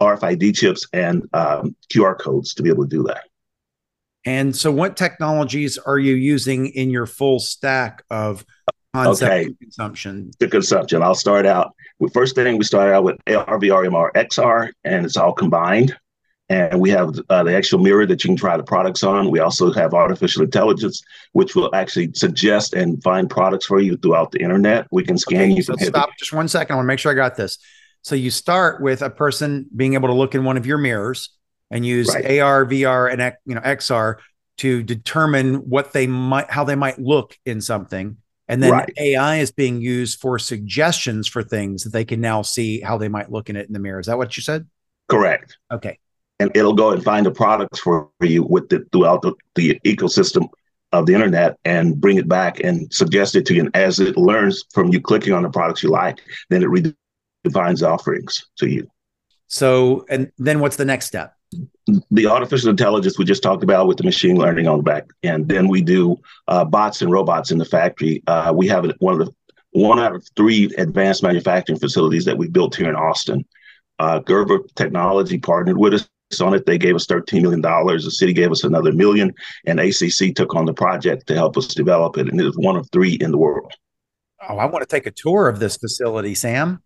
RFID 0.00 0.54
chips 0.54 0.86
and 0.92 1.26
um, 1.32 1.74
QR 1.92 2.18
codes 2.18 2.54
to 2.54 2.62
be 2.62 2.68
able 2.68 2.84
to 2.84 2.90
do 2.90 3.02
that. 3.04 3.24
And 4.26 4.54
so, 4.54 4.70
what 4.70 4.96
technologies 4.96 5.78
are 5.78 5.98
you 5.98 6.14
using 6.14 6.66
in 6.66 6.90
your 6.90 7.06
full 7.06 7.40
stack 7.40 8.04
of 8.10 8.44
concept 8.94 9.32
okay. 9.32 9.54
consumption? 9.60 10.30
The 10.38 10.48
consumption. 10.48 11.02
I'll 11.02 11.14
start 11.14 11.46
out. 11.46 11.74
With 11.98 12.12
first 12.12 12.34
thing 12.34 12.58
we 12.58 12.64
started 12.64 12.94
out 12.94 13.04
with 13.04 13.16
AR, 13.26 13.58
VR, 13.58 13.86
MR, 13.86 14.12
XR, 14.12 14.72
and 14.84 15.06
it's 15.06 15.16
all 15.16 15.32
combined 15.32 15.96
and 16.50 16.78
we 16.78 16.90
have 16.90 17.18
uh, 17.30 17.42
the 17.42 17.56
actual 17.56 17.78
mirror 17.78 18.04
that 18.06 18.22
you 18.22 18.28
can 18.28 18.36
try 18.36 18.56
the 18.56 18.62
products 18.62 19.02
on. 19.02 19.30
We 19.30 19.40
also 19.40 19.72
have 19.72 19.94
artificial 19.94 20.42
intelligence, 20.42 21.02
which 21.32 21.54
will 21.54 21.74
actually 21.74 22.12
suggest 22.12 22.74
and 22.74 23.02
find 23.02 23.30
products 23.30 23.66
for 23.66 23.80
you 23.80 23.96
throughout 23.96 24.30
the 24.30 24.40
internet. 24.40 24.86
We 24.90 25.04
can 25.04 25.16
scan 25.16 25.42
okay, 25.42 25.52
you. 25.52 25.62
So 25.62 25.74
stop 25.76 26.10
just 26.18 26.32
one 26.32 26.48
second. 26.48 26.74
I 26.74 26.76
want 26.76 26.84
to 26.84 26.88
make 26.88 26.98
sure 26.98 27.12
I 27.12 27.14
got 27.14 27.36
this. 27.36 27.58
So 28.02 28.14
you 28.14 28.30
start 28.30 28.82
with 28.82 29.00
a 29.00 29.08
person 29.08 29.66
being 29.74 29.94
able 29.94 30.08
to 30.08 30.14
look 30.14 30.34
in 30.34 30.44
one 30.44 30.58
of 30.58 30.66
your 30.66 30.76
mirrors 30.76 31.30
and 31.70 31.86
use 31.86 32.14
right. 32.14 32.38
AR, 32.40 32.66
VR, 32.66 33.10
and 33.10 33.34
you 33.46 33.54
know 33.54 33.62
XR 33.62 34.16
to 34.58 34.82
determine 34.82 35.68
what 35.68 35.94
they 35.94 36.06
might, 36.06 36.50
how 36.50 36.64
they 36.64 36.74
might 36.74 36.98
look 36.98 37.38
in 37.46 37.62
something. 37.62 38.18
And 38.46 38.62
then 38.62 38.72
right. 38.72 38.92
AI 38.98 39.36
is 39.36 39.50
being 39.50 39.80
used 39.80 40.20
for 40.20 40.38
suggestions 40.38 41.26
for 41.26 41.42
things 41.42 41.84
that 41.84 41.94
they 41.94 42.04
can 42.04 42.20
now 42.20 42.42
see 42.42 42.80
how 42.80 42.98
they 42.98 43.08
might 43.08 43.32
look 43.32 43.48
in 43.48 43.56
it 43.56 43.66
in 43.66 43.72
the 43.72 43.78
mirror. 43.78 43.98
Is 43.98 44.06
that 44.06 44.18
what 44.18 44.36
you 44.36 44.42
said? 44.42 44.66
Correct. 45.08 45.56
Okay 45.72 45.98
and 46.40 46.50
it'll 46.56 46.74
go 46.74 46.90
and 46.90 47.02
find 47.02 47.26
the 47.26 47.30
products 47.30 47.80
for 47.80 48.10
you 48.20 48.42
with 48.42 48.68
the 48.68 48.84
throughout 48.92 49.22
the, 49.22 49.34
the 49.54 49.80
ecosystem 49.84 50.48
of 50.92 51.06
the 51.06 51.14
internet 51.14 51.58
and 51.64 52.00
bring 52.00 52.18
it 52.18 52.28
back 52.28 52.60
and 52.60 52.92
suggest 52.92 53.34
it 53.34 53.46
to 53.46 53.54
you. 53.54 53.62
And 53.62 53.76
as 53.76 54.00
it 54.00 54.16
learns 54.16 54.64
from 54.72 54.92
you 54.92 55.00
clicking 55.00 55.32
on 55.32 55.42
the 55.42 55.50
products 55.50 55.82
you 55.82 55.90
like, 55.90 56.20
then 56.50 56.62
it 56.62 56.68
redefines 57.46 57.86
offerings 57.86 58.44
to 58.58 58.68
you. 58.68 58.88
So, 59.48 60.04
and 60.08 60.32
then 60.38 60.60
what's 60.60 60.76
the 60.76 60.84
next 60.84 61.06
step? 61.06 61.34
The 62.10 62.26
artificial 62.26 62.70
intelligence 62.70 63.18
we 63.18 63.24
just 63.24 63.42
talked 63.42 63.62
about 63.62 63.86
with 63.86 63.98
the 63.98 64.04
machine 64.04 64.36
learning 64.36 64.66
on 64.66 64.78
the 64.78 64.82
back, 64.82 65.04
and 65.22 65.46
then 65.48 65.68
we 65.68 65.82
do 65.82 66.16
uh, 66.48 66.64
bots 66.64 67.02
and 67.02 67.12
robots 67.12 67.52
in 67.52 67.58
the 67.58 67.64
factory. 67.64 68.22
Uh, 68.26 68.52
we 68.56 68.66
have 68.68 68.90
one 68.98 69.20
of 69.20 69.26
the 69.26 69.32
one 69.70 69.98
out 69.98 70.14
of 70.14 70.26
three 70.36 70.70
advanced 70.78 71.22
manufacturing 71.22 71.78
facilities 71.78 72.24
that 72.24 72.38
we 72.38 72.48
built 72.48 72.74
here 72.74 72.88
in 72.88 72.96
Austin. 72.96 73.44
Uh, 73.98 74.18
Gerber 74.20 74.60
Technology 74.74 75.38
partnered 75.38 75.76
with 75.76 75.94
us 75.94 76.08
on 76.40 76.54
it. 76.54 76.66
They 76.66 76.78
gave 76.78 76.94
us 76.94 77.06
$13 77.06 77.42
million. 77.42 77.60
The 77.60 78.10
city 78.10 78.32
gave 78.32 78.50
us 78.50 78.64
another 78.64 78.92
million, 78.92 79.32
and 79.66 79.80
ACC 79.80 80.34
took 80.34 80.54
on 80.54 80.66
the 80.66 80.74
project 80.74 81.26
to 81.28 81.34
help 81.34 81.56
us 81.56 81.68
develop 81.68 82.16
it. 82.18 82.28
And 82.28 82.40
it 82.40 82.46
is 82.46 82.56
one 82.56 82.76
of 82.76 82.88
three 82.90 83.14
in 83.14 83.30
the 83.30 83.38
world. 83.38 83.72
Oh, 84.48 84.58
I 84.58 84.66
want 84.66 84.82
to 84.82 84.86
take 84.86 85.06
a 85.06 85.10
tour 85.10 85.48
of 85.48 85.58
this 85.58 85.76
facility, 85.76 86.34
Sam. 86.34 86.82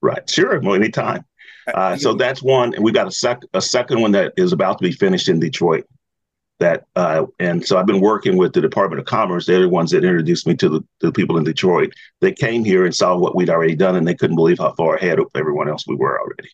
Right. 0.00 0.28
Sure. 0.28 0.58
Well, 0.60 0.74
anytime. 0.74 1.24
Uh, 1.66 1.70
uh 1.70 1.96
so 1.96 2.14
that's 2.14 2.42
one. 2.42 2.74
And 2.74 2.84
we 2.84 2.92
got 2.92 3.06
a, 3.06 3.12
sec- 3.12 3.44
a 3.54 3.60
second 3.60 4.00
one 4.00 4.12
that 4.12 4.32
is 4.36 4.52
about 4.52 4.78
to 4.78 4.84
be 4.84 4.92
finished 4.92 5.28
in 5.28 5.38
Detroit. 5.38 5.86
That 6.60 6.86
uh, 6.96 7.26
and 7.38 7.64
so 7.64 7.78
I've 7.78 7.86
been 7.86 8.00
working 8.00 8.36
with 8.36 8.52
the 8.52 8.60
Department 8.60 8.98
of 8.98 9.06
Commerce. 9.06 9.46
They're 9.46 9.60
the 9.60 9.68
ones 9.68 9.92
that 9.92 10.04
introduced 10.04 10.44
me 10.44 10.56
to 10.56 10.68
the, 10.68 10.80
to 10.80 11.06
the 11.06 11.12
people 11.12 11.36
in 11.36 11.44
Detroit. 11.44 11.92
They 12.20 12.32
came 12.32 12.64
here 12.64 12.84
and 12.84 12.92
saw 12.92 13.16
what 13.16 13.36
we'd 13.36 13.48
already 13.48 13.76
done, 13.76 13.94
and 13.94 14.08
they 14.08 14.16
couldn't 14.16 14.34
believe 14.34 14.58
how 14.58 14.72
far 14.72 14.96
ahead 14.96 15.20
of 15.20 15.26
everyone 15.36 15.68
else 15.68 15.86
we 15.86 15.94
were 15.94 16.20
already. 16.20 16.50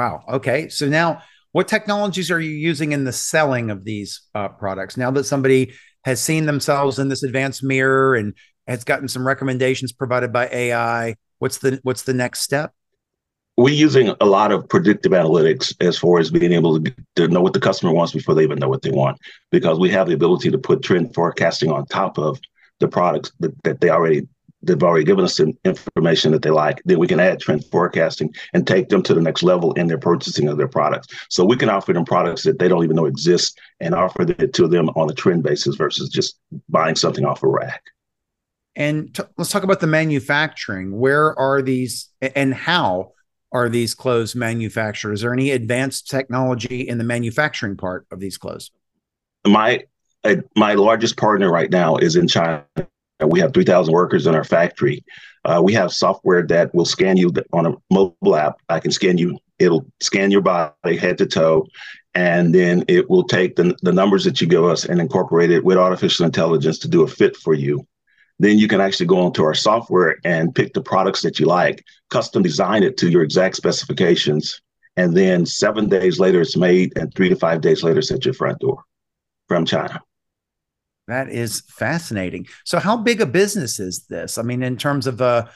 Wow. 0.00 0.24
Okay. 0.30 0.70
So 0.70 0.88
now, 0.88 1.20
what 1.52 1.68
technologies 1.68 2.30
are 2.30 2.40
you 2.40 2.52
using 2.52 2.92
in 2.92 3.04
the 3.04 3.12
selling 3.12 3.68
of 3.70 3.84
these 3.84 4.22
uh, 4.34 4.48
products? 4.48 4.96
Now 4.96 5.10
that 5.10 5.24
somebody 5.24 5.74
has 6.06 6.22
seen 6.22 6.46
themselves 6.46 6.98
in 6.98 7.08
this 7.08 7.22
advanced 7.22 7.62
mirror 7.62 8.14
and 8.14 8.32
has 8.66 8.82
gotten 8.82 9.08
some 9.08 9.26
recommendations 9.26 9.92
provided 9.92 10.32
by 10.32 10.48
AI, 10.48 11.16
what's 11.38 11.58
the 11.58 11.80
what's 11.82 12.04
the 12.04 12.14
next 12.14 12.40
step? 12.40 12.72
We're 13.58 13.74
using 13.74 14.14
a 14.22 14.24
lot 14.24 14.52
of 14.52 14.66
predictive 14.70 15.12
analytics 15.12 15.74
as 15.86 15.98
far 15.98 16.18
as 16.18 16.30
being 16.30 16.54
able 16.54 16.82
to, 16.82 16.94
to 17.16 17.28
know 17.28 17.42
what 17.42 17.52
the 17.52 17.60
customer 17.60 17.92
wants 17.92 18.14
before 18.14 18.34
they 18.34 18.42
even 18.42 18.58
know 18.58 18.70
what 18.70 18.80
they 18.80 18.92
want, 18.92 19.18
because 19.50 19.78
we 19.78 19.90
have 19.90 20.08
the 20.08 20.14
ability 20.14 20.50
to 20.50 20.56
put 20.56 20.82
trend 20.82 21.12
forecasting 21.14 21.70
on 21.70 21.84
top 21.84 22.16
of 22.16 22.40
the 22.78 22.88
products 22.88 23.32
that, 23.40 23.52
that 23.64 23.82
they 23.82 23.90
already 23.90 24.26
they've 24.62 24.82
already 24.82 25.04
given 25.04 25.24
us 25.24 25.36
some 25.36 25.52
information 25.64 26.32
that 26.32 26.42
they 26.42 26.50
like, 26.50 26.82
then 26.84 26.98
we 26.98 27.06
can 27.06 27.20
add 27.20 27.40
trend 27.40 27.64
forecasting 27.66 28.32
and 28.52 28.66
take 28.66 28.88
them 28.88 29.02
to 29.02 29.14
the 29.14 29.20
next 29.20 29.42
level 29.42 29.72
in 29.74 29.86
their 29.86 29.98
purchasing 29.98 30.48
of 30.48 30.58
their 30.58 30.68
products. 30.68 31.08
So 31.28 31.44
we 31.44 31.56
can 31.56 31.70
offer 31.70 31.92
them 31.92 32.04
products 32.04 32.42
that 32.44 32.58
they 32.58 32.68
don't 32.68 32.84
even 32.84 32.96
know 32.96 33.06
exist 33.06 33.58
and 33.80 33.94
offer 33.94 34.22
it 34.22 34.52
to 34.54 34.68
them 34.68 34.88
on 34.90 35.10
a 35.10 35.14
trend 35.14 35.42
basis 35.42 35.76
versus 35.76 36.08
just 36.08 36.38
buying 36.68 36.94
something 36.94 37.24
off 37.24 37.42
a 37.42 37.48
rack. 37.48 37.82
And 38.76 39.14
t- 39.14 39.22
let's 39.36 39.50
talk 39.50 39.62
about 39.62 39.80
the 39.80 39.86
manufacturing. 39.86 40.98
Where 40.98 41.38
are 41.38 41.62
these 41.62 42.08
and 42.20 42.54
how 42.54 43.12
are 43.52 43.68
these 43.68 43.94
clothes 43.94 44.34
manufactured? 44.34 45.12
Is 45.12 45.22
there 45.22 45.32
any 45.32 45.50
advanced 45.50 46.08
technology 46.08 46.82
in 46.88 46.98
the 46.98 47.04
manufacturing 47.04 47.76
part 47.76 48.06
of 48.12 48.20
these 48.20 48.38
clothes? 48.38 48.70
My 49.46 49.84
uh, 50.22 50.36
my 50.54 50.74
largest 50.74 51.16
partner 51.16 51.50
right 51.50 51.70
now 51.70 51.96
is 51.96 52.14
in 52.14 52.28
China 52.28 52.64
we 53.26 53.40
have 53.40 53.52
3,000 53.52 53.92
workers 53.92 54.26
in 54.26 54.34
our 54.34 54.44
factory. 54.44 55.04
Uh, 55.44 55.60
we 55.62 55.72
have 55.72 55.92
software 55.92 56.46
that 56.46 56.74
will 56.74 56.84
scan 56.84 57.16
you 57.16 57.32
on 57.52 57.66
a 57.66 57.74
mobile 57.90 58.36
app. 58.36 58.60
I 58.68 58.80
can 58.80 58.90
scan 58.90 59.18
you. 59.18 59.38
It'll 59.58 59.86
scan 60.00 60.30
your 60.30 60.40
body 60.40 60.96
head 60.96 61.18
to 61.18 61.26
toe, 61.26 61.66
and 62.14 62.54
then 62.54 62.84
it 62.88 63.08
will 63.08 63.24
take 63.24 63.56
the, 63.56 63.74
the 63.82 63.92
numbers 63.92 64.24
that 64.24 64.40
you 64.40 64.46
give 64.46 64.64
us 64.64 64.84
and 64.84 65.00
incorporate 65.00 65.50
it 65.50 65.64
with 65.64 65.78
artificial 65.78 66.26
intelligence 66.26 66.78
to 66.80 66.88
do 66.88 67.02
a 67.02 67.08
fit 67.08 67.36
for 67.36 67.54
you. 67.54 67.86
Then 68.38 68.58
you 68.58 68.68
can 68.68 68.80
actually 68.80 69.06
go 69.06 69.20
onto 69.20 69.44
our 69.44 69.54
software 69.54 70.16
and 70.24 70.54
pick 70.54 70.72
the 70.72 70.80
products 70.80 71.20
that 71.22 71.38
you 71.38 71.46
like, 71.46 71.84
custom 72.08 72.42
design 72.42 72.82
it 72.82 72.96
to 72.98 73.10
your 73.10 73.22
exact 73.22 73.56
specifications, 73.56 74.60
and 74.96 75.14
then 75.14 75.44
seven 75.44 75.88
days 75.88 76.18
later 76.18 76.40
it's 76.40 76.56
made, 76.56 76.96
and 76.96 77.14
three 77.14 77.28
to 77.28 77.36
five 77.36 77.60
days 77.60 77.82
later 77.82 77.98
it's 77.98 78.10
at 78.10 78.24
your 78.24 78.34
front 78.34 78.58
door 78.58 78.82
from 79.46 79.66
China. 79.66 80.00
That 81.10 81.28
is 81.28 81.62
fascinating. 81.68 82.46
So, 82.64 82.78
how 82.78 82.96
big 82.96 83.20
a 83.20 83.26
business 83.26 83.78
is 83.78 84.06
this? 84.06 84.38
I 84.38 84.42
mean, 84.42 84.62
in 84.62 84.76
terms 84.76 85.06
of 85.06 85.20
uh, 85.20 85.46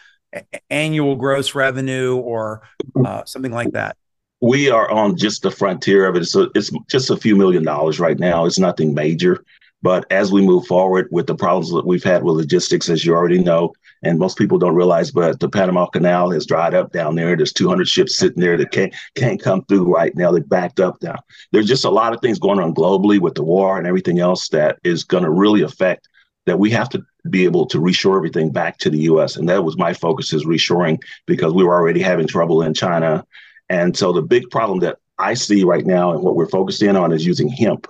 annual 0.71 1.17
gross 1.17 1.55
revenue 1.55 2.17
or 2.17 2.63
uh, 3.05 3.25
something 3.25 3.53
like 3.53 3.73
that. 3.73 3.97
We 4.41 4.69
are 4.69 4.91
on 4.91 5.17
just 5.17 5.43
the 5.43 5.51
frontier 5.51 6.07
of 6.07 6.17
it. 6.17 6.25
So 6.27 6.51
it's 6.55 6.71
just 6.91 7.11
a 7.11 7.17
few 7.17 7.37
million 7.37 7.65
dollars 7.65 7.99
right 7.99 8.19
now. 8.19 8.45
It's 8.45 8.59
nothing 8.59 8.95
major. 8.95 9.45
But 9.83 10.11
as 10.11 10.33
we 10.33 10.43
move 10.43 10.67
forward 10.67 11.09
with 11.11 11.27
the 11.27 11.35
problems 11.35 11.71
that 11.71 11.87
we've 11.87 12.05
had 12.05 12.23
with 12.23 12.37
logistics, 12.37 12.89
as 12.89 13.05
you 13.05 13.15
already 13.15 13.39
know, 13.39 13.73
and 14.05 14.19
most 14.19 14.37
people 14.37 14.59
don't 14.59 14.75
realize, 14.75 15.11
but 15.11 15.41
the 15.41 15.49
Panama 15.49 15.87
Canal 15.87 16.31
has 16.31 16.47
dried 16.47 16.75
up 16.75 16.93
down 16.93 17.15
there. 17.15 17.37
There's 17.37 17.53
200 17.53 17.89
ships 17.89 18.17
sitting 18.17 18.41
there 18.41 18.57
that 18.57 18.71
can't 18.71 18.95
can't 19.15 19.43
come 19.43 19.65
through 19.65 19.93
right 19.93 20.15
now. 20.15 20.31
They're 20.31 20.43
backed 20.43 20.81
up 20.81 21.03
now. 21.03 21.17
There's 21.53 21.67
just 21.67 21.85
a 21.85 21.91
lot 21.91 22.13
of 22.13 22.21
things 22.21 22.39
going 22.39 22.61
on 22.61 22.75
globally 22.75 23.19
with 23.19 23.35
the 23.35 23.43
war 23.43 23.79
and 23.79 23.87
everything 23.87 24.21
else 24.21 24.49
that 24.51 24.79
is 24.85 25.05
going 25.05 25.25
to 25.25 25.31
really 25.31 25.63
affect 25.63 26.09
that 26.47 26.59
we 26.59 26.71
have 26.71 26.91
to 26.91 27.03
be 27.31 27.45
able 27.45 27.65
to 27.67 27.79
reshore 27.79 28.17
everything 28.17 28.51
back 28.51 28.77
to 28.79 28.91
the 28.91 29.01
U.S. 29.01 29.37
And 29.37 29.49
that 29.49 29.65
was 29.65 29.79
my 29.79 29.95
focus 29.95 30.33
is 30.33 30.45
reshoring 30.45 30.99
because 31.27 31.55
we 31.55 31.65
were 31.65 31.75
already 31.75 32.03
having 32.03 32.27
trouble 32.27 32.63
in 32.63 32.75
China. 32.75 33.25
And 33.71 33.97
so 33.97 34.13
the 34.13 34.23
big 34.23 34.51
problem 34.51 34.81
that 34.81 34.99
I 35.19 35.33
see 35.33 35.65
right 35.65 35.87
now 35.87 36.13
and 36.13 36.23
what 36.23 36.37
we're 36.37 36.49
focusing 36.49 36.97
on 36.97 37.13
is 37.13 37.25
using 37.25 37.49
hemp 37.49 37.87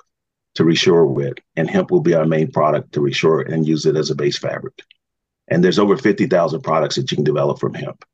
to 0.54 0.62
reshore 0.62 1.09
with. 1.09 1.35
And 1.56 1.68
hemp 1.68 1.90
will 1.90 2.00
be 2.00 2.14
our 2.14 2.26
main 2.26 2.52
product 2.52 2.92
to 2.92 3.00
reshore 3.00 3.52
and 3.52 3.66
use 3.66 3.87
it 3.87 3.97
as 3.97 4.11
a 4.11 4.14
base 4.14 4.38
fabric 4.38 4.75
and 5.48 5.62
there's 5.62 5.78
over 5.78 5.96
50,000 5.96 6.62
products 6.62 6.96
that 6.96 7.10
you 7.10 7.16
can 7.16 7.24
develop 7.24 7.58
from 7.58 7.74
hemp. 7.74 8.04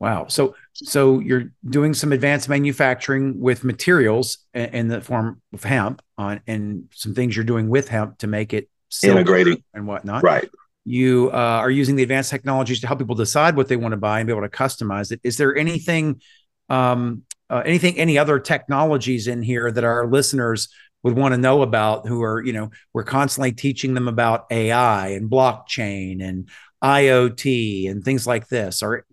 Wow. 0.00 0.26
So 0.28 0.54
so 0.74 1.18
you're 1.18 1.50
doing 1.68 1.92
some 1.92 2.12
advanced 2.12 2.48
manufacturing 2.48 3.40
with 3.40 3.64
materials 3.64 4.38
in 4.54 4.88
the 4.88 5.00
form 5.00 5.42
of 5.52 5.64
hemp 5.64 6.02
on 6.16 6.40
and 6.46 6.84
some 6.92 7.14
things 7.14 7.34
you're 7.34 7.44
doing 7.44 7.68
with 7.68 7.88
hemp 7.88 8.18
to 8.18 8.28
make 8.28 8.54
it 8.54 8.70
integrating 9.02 9.64
and 9.74 9.86
whatnot. 9.86 10.22
Right. 10.22 10.48
You 10.84 11.30
uh, 11.32 11.36
are 11.36 11.70
using 11.70 11.96
the 11.96 12.04
advanced 12.04 12.30
technologies 12.30 12.80
to 12.80 12.86
help 12.86 13.00
people 13.00 13.16
decide 13.16 13.56
what 13.56 13.68
they 13.68 13.76
want 13.76 13.92
to 13.92 13.96
buy 13.96 14.20
and 14.20 14.26
be 14.26 14.32
able 14.32 14.42
to 14.42 14.48
customize 14.48 15.10
it. 15.10 15.20
Is 15.24 15.36
there 15.36 15.56
anything 15.56 16.20
um, 16.68 17.24
uh, 17.50 17.62
anything 17.64 17.98
any 17.98 18.18
other 18.18 18.38
technologies 18.38 19.26
in 19.26 19.42
here 19.42 19.70
that 19.70 19.82
our 19.82 20.06
listeners 20.06 20.68
would 21.02 21.16
want 21.16 21.32
to 21.32 21.38
know 21.38 21.62
about 21.62 22.06
who 22.06 22.22
are, 22.22 22.42
you 22.44 22.52
know, 22.52 22.70
we're 22.92 23.04
constantly 23.04 23.52
teaching 23.52 23.94
them 23.94 24.08
about 24.08 24.46
AI 24.50 25.08
and 25.08 25.30
blockchain 25.30 26.22
and 26.22 26.48
IoT 26.82 27.90
and 27.90 28.04
things 28.04 28.26
like 28.26 28.48
this. 28.48 28.82
Or 28.82 29.06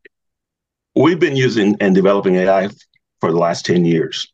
we've 0.95 1.19
been 1.19 1.35
using 1.35 1.75
and 1.79 1.93
developing 1.93 2.35
AI 2.35 2.69
for 3.19 3.31
the 3.31 3.37
last 3.37 3.65
10 3.65 3.85
years. 3.85 4.31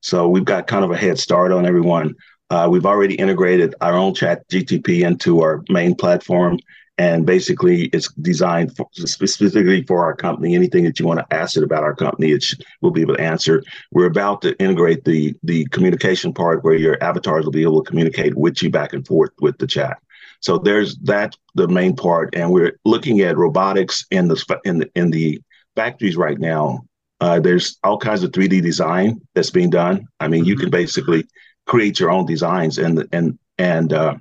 So 0.00 0.28
we've 0.28 0.44
got 0.44 0.66
kind 0.66 0.84
of 0.84 0.90
a 0.90 0.96
head 0.96 1.18
start 1.18 1.52
on 1.52 1.66
everyone. 1.66 2.14
Uh, 2.48 2.68
we've 2.70 2.86
already 2.86 3.16
integrated 3.16 3.74
our 3.80 3.94
own 3.94 4.14
chat 4.14 4.48
GTP 4.48 5.04
into 5.04 5.42
our 5.42 5.64
main 5.68 5.94
platform 5.94 6.58
and 6.98 7.26
basically 7.26 7.84
it's 7.86 8.10
designed 8.14 8.74
for, 8.76 8.88
specifically 8.92 9.82
for 9.82 10.04
our 10.04 10.14
company. 10.14 10.54
Anything 10.54 10.84
that 10.84 10.98
you 10.98 11.06
want 11.06 11.20
to 11.20 11.34
ask 11.34 11.56
it 11.56 11.62
about 11.62 11.82
our 11.82 11.94
company 11.94 12.32
it 12.32 12.44
will 12.80 12.90
be 12.90 13.02
able 13.02 13.16
to 13.16 13.22
answer. 13.22 13.62
We're 13.92 14.06
about 14.06 14.42
to 14.42 14.58
integrate 14.58 15.04
the 15.04 15.34
the 15.42 15.66
communication 15.66 16.32
part 16.32 16.64
where 16.64 16.74
your 16.74 17.02
avatars 17.02 17.44
will 17.44 17.52
be 17.52 17.62
able 17.62 17.82
to 17.82 17.88
communicate 17.88 18.34
with 18.36 18.62
you 18.62 18.70
back 18.70 18.92
and 18.92 19.06
forth 19.06 19.30
with 19.40 19.58
the 19.58 19.66
chat. 19.66 19.98
So 20.40 20.58
there's 20.58 20.96
that 20.98 21.34
the 21.54 21.68
main 21.68 21.96
part. 21.96 22.34
And 22.34 22.50
we're 22.50 22.78
looking 22.84 23.20
at 23.20 23.36
robotics 23.36 24.06
in 24.10 24.28
the 24.28 24.60
in 24.64 24.78
the 24.78 24.90
in 24.94 25.10
the 25.10 25.40
factories 25.74 26.16
right 26.16 26.38
now. 26.38 26.84
Uh, 27.18 27.40
there's 27.40 27.78
all 27.82 27.96
kinds 27.96 28.22
of 28.22 28.30
3d 28.30 28.60
design 28.62 29.20
that's 29.34 29.50
being 29.50 29.70
done. 29.70 30.06
I 30.20 30.28
mean 30.28 30.42
mm-hmm. 30.42 30.48
you 30.48 30.56
can 30.56 30.70
basically 30.70 31.26
create 31.66 31.98
your 31.98 32.10
own 32.10 32.26
designs 32.26 32.78
and 32.78 33.06
and 33.12 33.38
and 33.58 33.92
uh, 33.92 34.14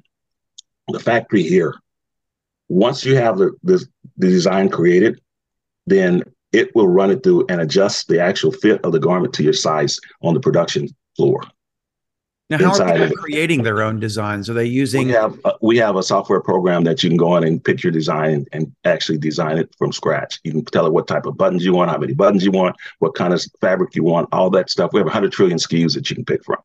the 0.90 1.00
factory 1.00 1.44
here 1.44 1.76
once 2.70 3.06
you 3.06 3.16
have 3.16 3.38
the, 3.38 3.52
the, 3.64 3.86
the 4.18 4.28
design 4.28 4.70
created, 4.70 5.22
then 5.86 6.24
it 6.52 6.74
will 6.76 6.88
run 6.88 7.12
it 7.12 7.24
through 7.24 7.46
and 7.50 7.62
adjust 7.62 8.08
the 8.08 8.20
actual 8.20 8.52
fit 8.52 8.84
of 8.84 8.92
the 8.92 9.00
garment 9.00 9.34
to 9.34 9.44
your 9.44 9.54
size 9.54 10.00
on 10.22 10.34
the 10.34 10.40
production 10.40 10.88
floor. 11.16 11.42
Now, 12.50 12.60
how 12.60 12.84
are 12.84 12.98
people 12.98 13.18
creating 13.18 13.64
their 13.64 13.82
own 13.82 14.00
designs? 14.00 14.52
Are 14.52 14.54
they 14.54 14.66
using? 14.66 15.08
We 15.08 15.14
have 15.14 15.40
uh, 15.46 15.54
we 15.64 15.78
have 15.78 15.96
a 15.96 16.04
software 16.04 16.42
program 16.42 16.84
that 16.84 17.02
you 17.02 17.10
can 17.10 17.18
go 17.18 17.36
in 17.38 17.44
and 17.44 17.64
pick 17.64 17.82
your 17.82 17.92
design 17.92 18.46
and 18.52 18.72
actually 18.84 19.18
design 19.18 19.58
it 19.58 19.74
from 19.80 19.92
scratch. 19.92 20.40
You 20.44 20.52
can 20.52 20.66
tell 20.66 20.86
it 20.86 20.94
what 20.94 21.08
type 21.08 21.26
of 21.26 21.38
buttons 21.38 21.66
you 21.66 21.74
want, 21.74 21.90
how 21.90 21.98
many 21.98 22.14
buttons 22.14 22.46
you 22.46 22.52
want, 22.52 22.76
what 23.00 23.16
kind 23.16 23.34
of 23.34 23.44
fabric 23.62 23.96
you 23.96 24.04
want, 24.04 24.30
all 24.32 24.52
that 24.52 24.70
stuff. 24.70 24.92
We 24.94 25.00
have 25.00 25.08
100 25.08 25.32
trillion 25.32 25.58
SKUs 25.58 25.96
that 25.96 26.08
you 26.12 26.16
can 26.16 26.26
pick 26.26 26.46
from 26.46 26.58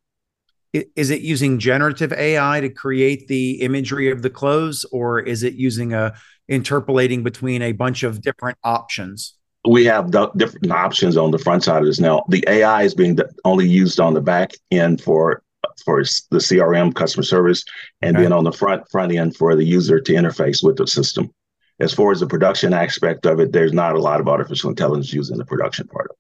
is 0.73 1.11
it 1.11 1.21
using 1.21 1.59
generative 1.59 2.13
AI 2.13 2.61
to 2.61 2.69
create 2.69 3.27
the 3.29 3.61
imagery 3.63 4.11
of 4.11 4.23
the 4.23 4.31
clothes, 4.31 4.85
or 4.93 5.21
is 5.21 5.43
it 5.43 5.55
using 5.55 5.93
a 5.93 6.15
interpolating 6.49 7.23
between 7.23 7.63
a 7.63 7.73
bunch 7.73 8.03
of 8.03 8.21
different 8.21 8.59
options? 8.63 9.35
We 9.69 9.85
have 9.85 10.11
different 10.37 10.71
options 10.71 11.17
on 11.17 11.31
the 11.31 11.39
front 11.39 11.65
side 11.65 11.83
of 11.83 11.87
this 11.87 12.01
now. 12.01 12.25
The 12.29 12.45
AI 12.49 12.83
is 12.85 12.95
being 12.95 13.19
only 13.45 13.69
used 13.69 14.01
on 14.01 14.15
the 14.15 14.21
back 14.21 14.53
end 14.71 15.01
for 15.01 15.43
for 15.85 16.03
the 16.03 16.39
CRM 16.39 16.95
customer 16.95 17.23
service, 17.23 17.65
and 18.03 18.17
okay. 18.17 18.25
then 18.25 18.33
on 18.33 18.45
the 18.45 18.53
front 18.53 18.89
front 18.91 19.13
end 19.13 19.37
for 19.37 19.57
the 19.57 19.65
user 19.65 20.01
to 20.01 20.13
interface 20.13 20.65
with 20.65 20.77
the 20.77 20.87
system. 20.87 21.33
As 21.81 21.95
far 21.95 22.13
as 22.13 22.21
the 22.21 22.27
production 22.27 22.75
aspect 22.75 23.25
of 23.27 23.41
it, 23.41 23.53
there's 23.53 23.73
not 23.73 23.97
a 23.97 24.01
lot 24.01 24.21
of 24.21 24.29
artificial 24.29 24.71
intelligence 24.71 25.13
used 25.13 25.33
in 25.33 25.39
the 25.39 25.45
production 25.47 25.89
part 25.89 26.07
of 26.11 26.13
it. 26.13 26.20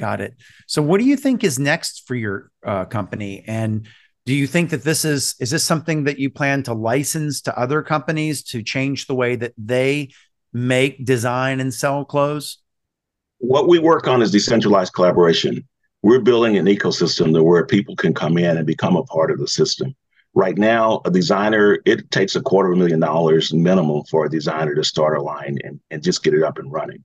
Got 0.00 0.22
it. 0.22 0.34
So, 0.66 0.80
what 0.80 0.98
do 0.98 1.04
you 1.04 1.14
think 1.14 1.44
is 1.44 1.58
next 1.58 2.08
for 2.08 2.14
your 2.14 2.50
uh, 2.64 2.86
company? 2.86 3.44
And 3.46 3.86
do 4.24 4.34
you 4.34 4.46
think 4.46 4.70
that 4.70 4.82
this 4.82 5.04
is 5.04 5.34
is 5.40 5.50
this 5.50 5.62
something 5.62 6.04
that 6.04 6.18
you 6.18 6.30
plan 6.30 6.62
to 6.62 6.72
license 6.72 7.42
to 7.42 7.58
other 7.58 7.82
companies 7.82 8.42
to 8.44 8.62
change 8.62 9.06
the 9.06 9.14
way 9.14 9.36
that 9.36 9.52
they 9.58 10.08
make, 10.54 11.04
design, 11.04 11.60
and 11.60 11.72
sell 11.72 12.06
clothes? 12.06 12.62
What 13.40 13.68
we 13.68 13.78
work 13.78 14.08
on 14.08 14.22
is 14.22 14.30
decentralized 14.30 14.94
collaboration. 14.94 15.68
We're 16.00 16.20
building 16.20 16.56
an 16.56 16.64
ecosystem 16.64 17.34
to 17.34 17.44
where 17.44 17.66
people 17.66 17.94
can 17.94 18.14
come 18.14 18.38
in 18.38 18.56
and 18.56 18.66
become 18.66 18.96
a 18.96 19.04
part 19.04 19.30
of 19.30 19.38
the 19.38 19.48
system. 19.48 19.94
Right 20.32 20.56
now, 20.56 21.02
a 21.04 21.10
designer, 21.10 21.78
it 21.84 22.10
takes 22.10 22.36
a 22.36 22.40
quarter 22.40 22.70
of 22.70 22.76
a 22.76 22.78
million 22.78 23.00
dollars 23.00 23.52
minimum 23.52 24.04
for 24.04 24.24
a 24.24 24.30
designer 24.30 24.74
to 24.76 24.84
start 24.84 25.18
a 25.18 25.22
line 25.22 25.58
and, 25.62 25.78
and 25.90 26.02
just 26.02 26.22
get 26.22 26.32
it 26.32 26.42
up 26.42 26.56
and 26.56 26.72
running. 26.72 27.04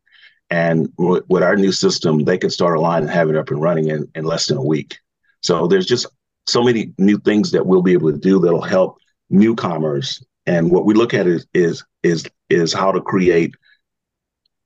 And 0.50 0.92
with 0.98 1.44
our 1.44 1.56
new 1.56 1.72
system, 1.72 2.24
they 2.24 2.38
can 2.38 2.50
start 2.50 2.78
a 2.78 2.82
line 2.82 3.02
and 3.02 3.12
have 3.12 3.30
it 3.30 3.36
up 3.36 3.50
and 3.50 3.62
running 3.62 3.88
in, 3.88 4.08
in 4.14 4.26
less 4.26 4.48
than 4.48 4.58
a 4.58 4.64
week. 4.64 4.98
So 5.42 5.68
there's 5.68 5.88
just 5.88 6.08
so 6.48 6.64
many 6.64 6.94
new 6.98 7.18
things 7.18 7.52
that 7.52 7.66
we'll 7.66 7.82
be 7.82 7.94
able 7.94 8.12
to 8.12 8.18
do 8.18 8.40
that'll 8.40 8.62
help 8.62 8.98
newcomers. 9.30 10.24
And 10.46 10.72
what 10.72 10.86
we 10.86 10.94
look 10.94 11.14
at 11.14 11.28
is 11.28 11.48
is 11.54 11.84
is, 12.04 12.26
is 12.50 12.74
how 12.74 12.92
to 12.92 13.02
create 13.02 13.56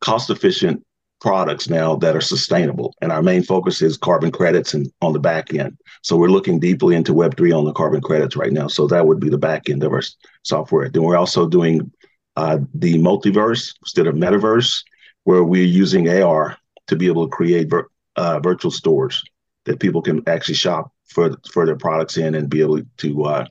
cost 0.02 0.30
efficient 0.30 0.84
products 1.22 1.70
now 1.70 1.96
that 1.98 2.16
are 2.16 2.22
sustainable. 2.22 2.94
And 3.02 3.12
our 3.12 3.22
main 3.22 3.44
focus 3.44 3.82
is 3.82 3.98
carbon 3.98 4.32
credits 4.32 4.74
and 4.74 4.92
on 5.02 5.14
the 5.14 5.20
back 5.20 5.54
end. 5.54 5.78
So 6.02 6.16
we're 6.16 6.30
looking 6.30 6.60
deeply 6.60 6.96
into 6.96 7.14
Web3 7.14 7.58
on 7.58 7.66
the 7.66 7.74
carbon 7.74 8.02
credits 8.02 8.36
right 8.36 8.54
now. 8.54 8.68
So 8.68 8.88
that 8.88 9.06
would 9.06 9.20
be 9.20 9.30
the 9.30 9.38
back 9.38 9.70
end 9.70 9.84
of 9.84 9.92
our 9.92 10.04
software. 10.44 10.90
Then 10.90 11.04
we're 11.04 11.18
also 11.18 11.48
doing 11.48 11.92
uh, 12.38 12.60
the 12.74 12.96
multiverse 13.00 13.74
instead 13.82 14.08
of 14.08 14.16
metaverse 14.16 14.82
where 15.24 15.44
we're 15.44 15.64
using 15.64 16.10
AR 16.10 16.58
to 16.88 16.96
be 16.96 17.08
able 17.08 17.28
to 17.28 17.36
create 17.36 17.70
vir- 17.70 17.90
uh, 18.16 18.40
virtual 18.40 18.72
stores 18.72 19.24
that 19.66 19.80
people 19.80 20.02
can 20.02 20.28
actually 20.28 20.56
shop 20.56 20.92
for 21.06 21.36
for 21.52 21.66
their 21.66 21.76
products 21.78 22.18
in 22.18 22.36
and 22.36 22.50
be 22.50 22.62
able 22.62 22.82
to 22.98 23.24
uh, 23.24 23.46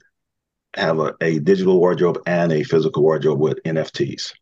have 0.74 0.98
a, 0.98 1.14
a 1.20 1.38
digital 1.38 1.78
wardrobe 1.78 2.18
and 2.26 2.52
a 2.52 2.62
physical 2.62 3.02
wardrobe 3.02 3.38
with 3.38 3.62
NFTs. 3.64 4.32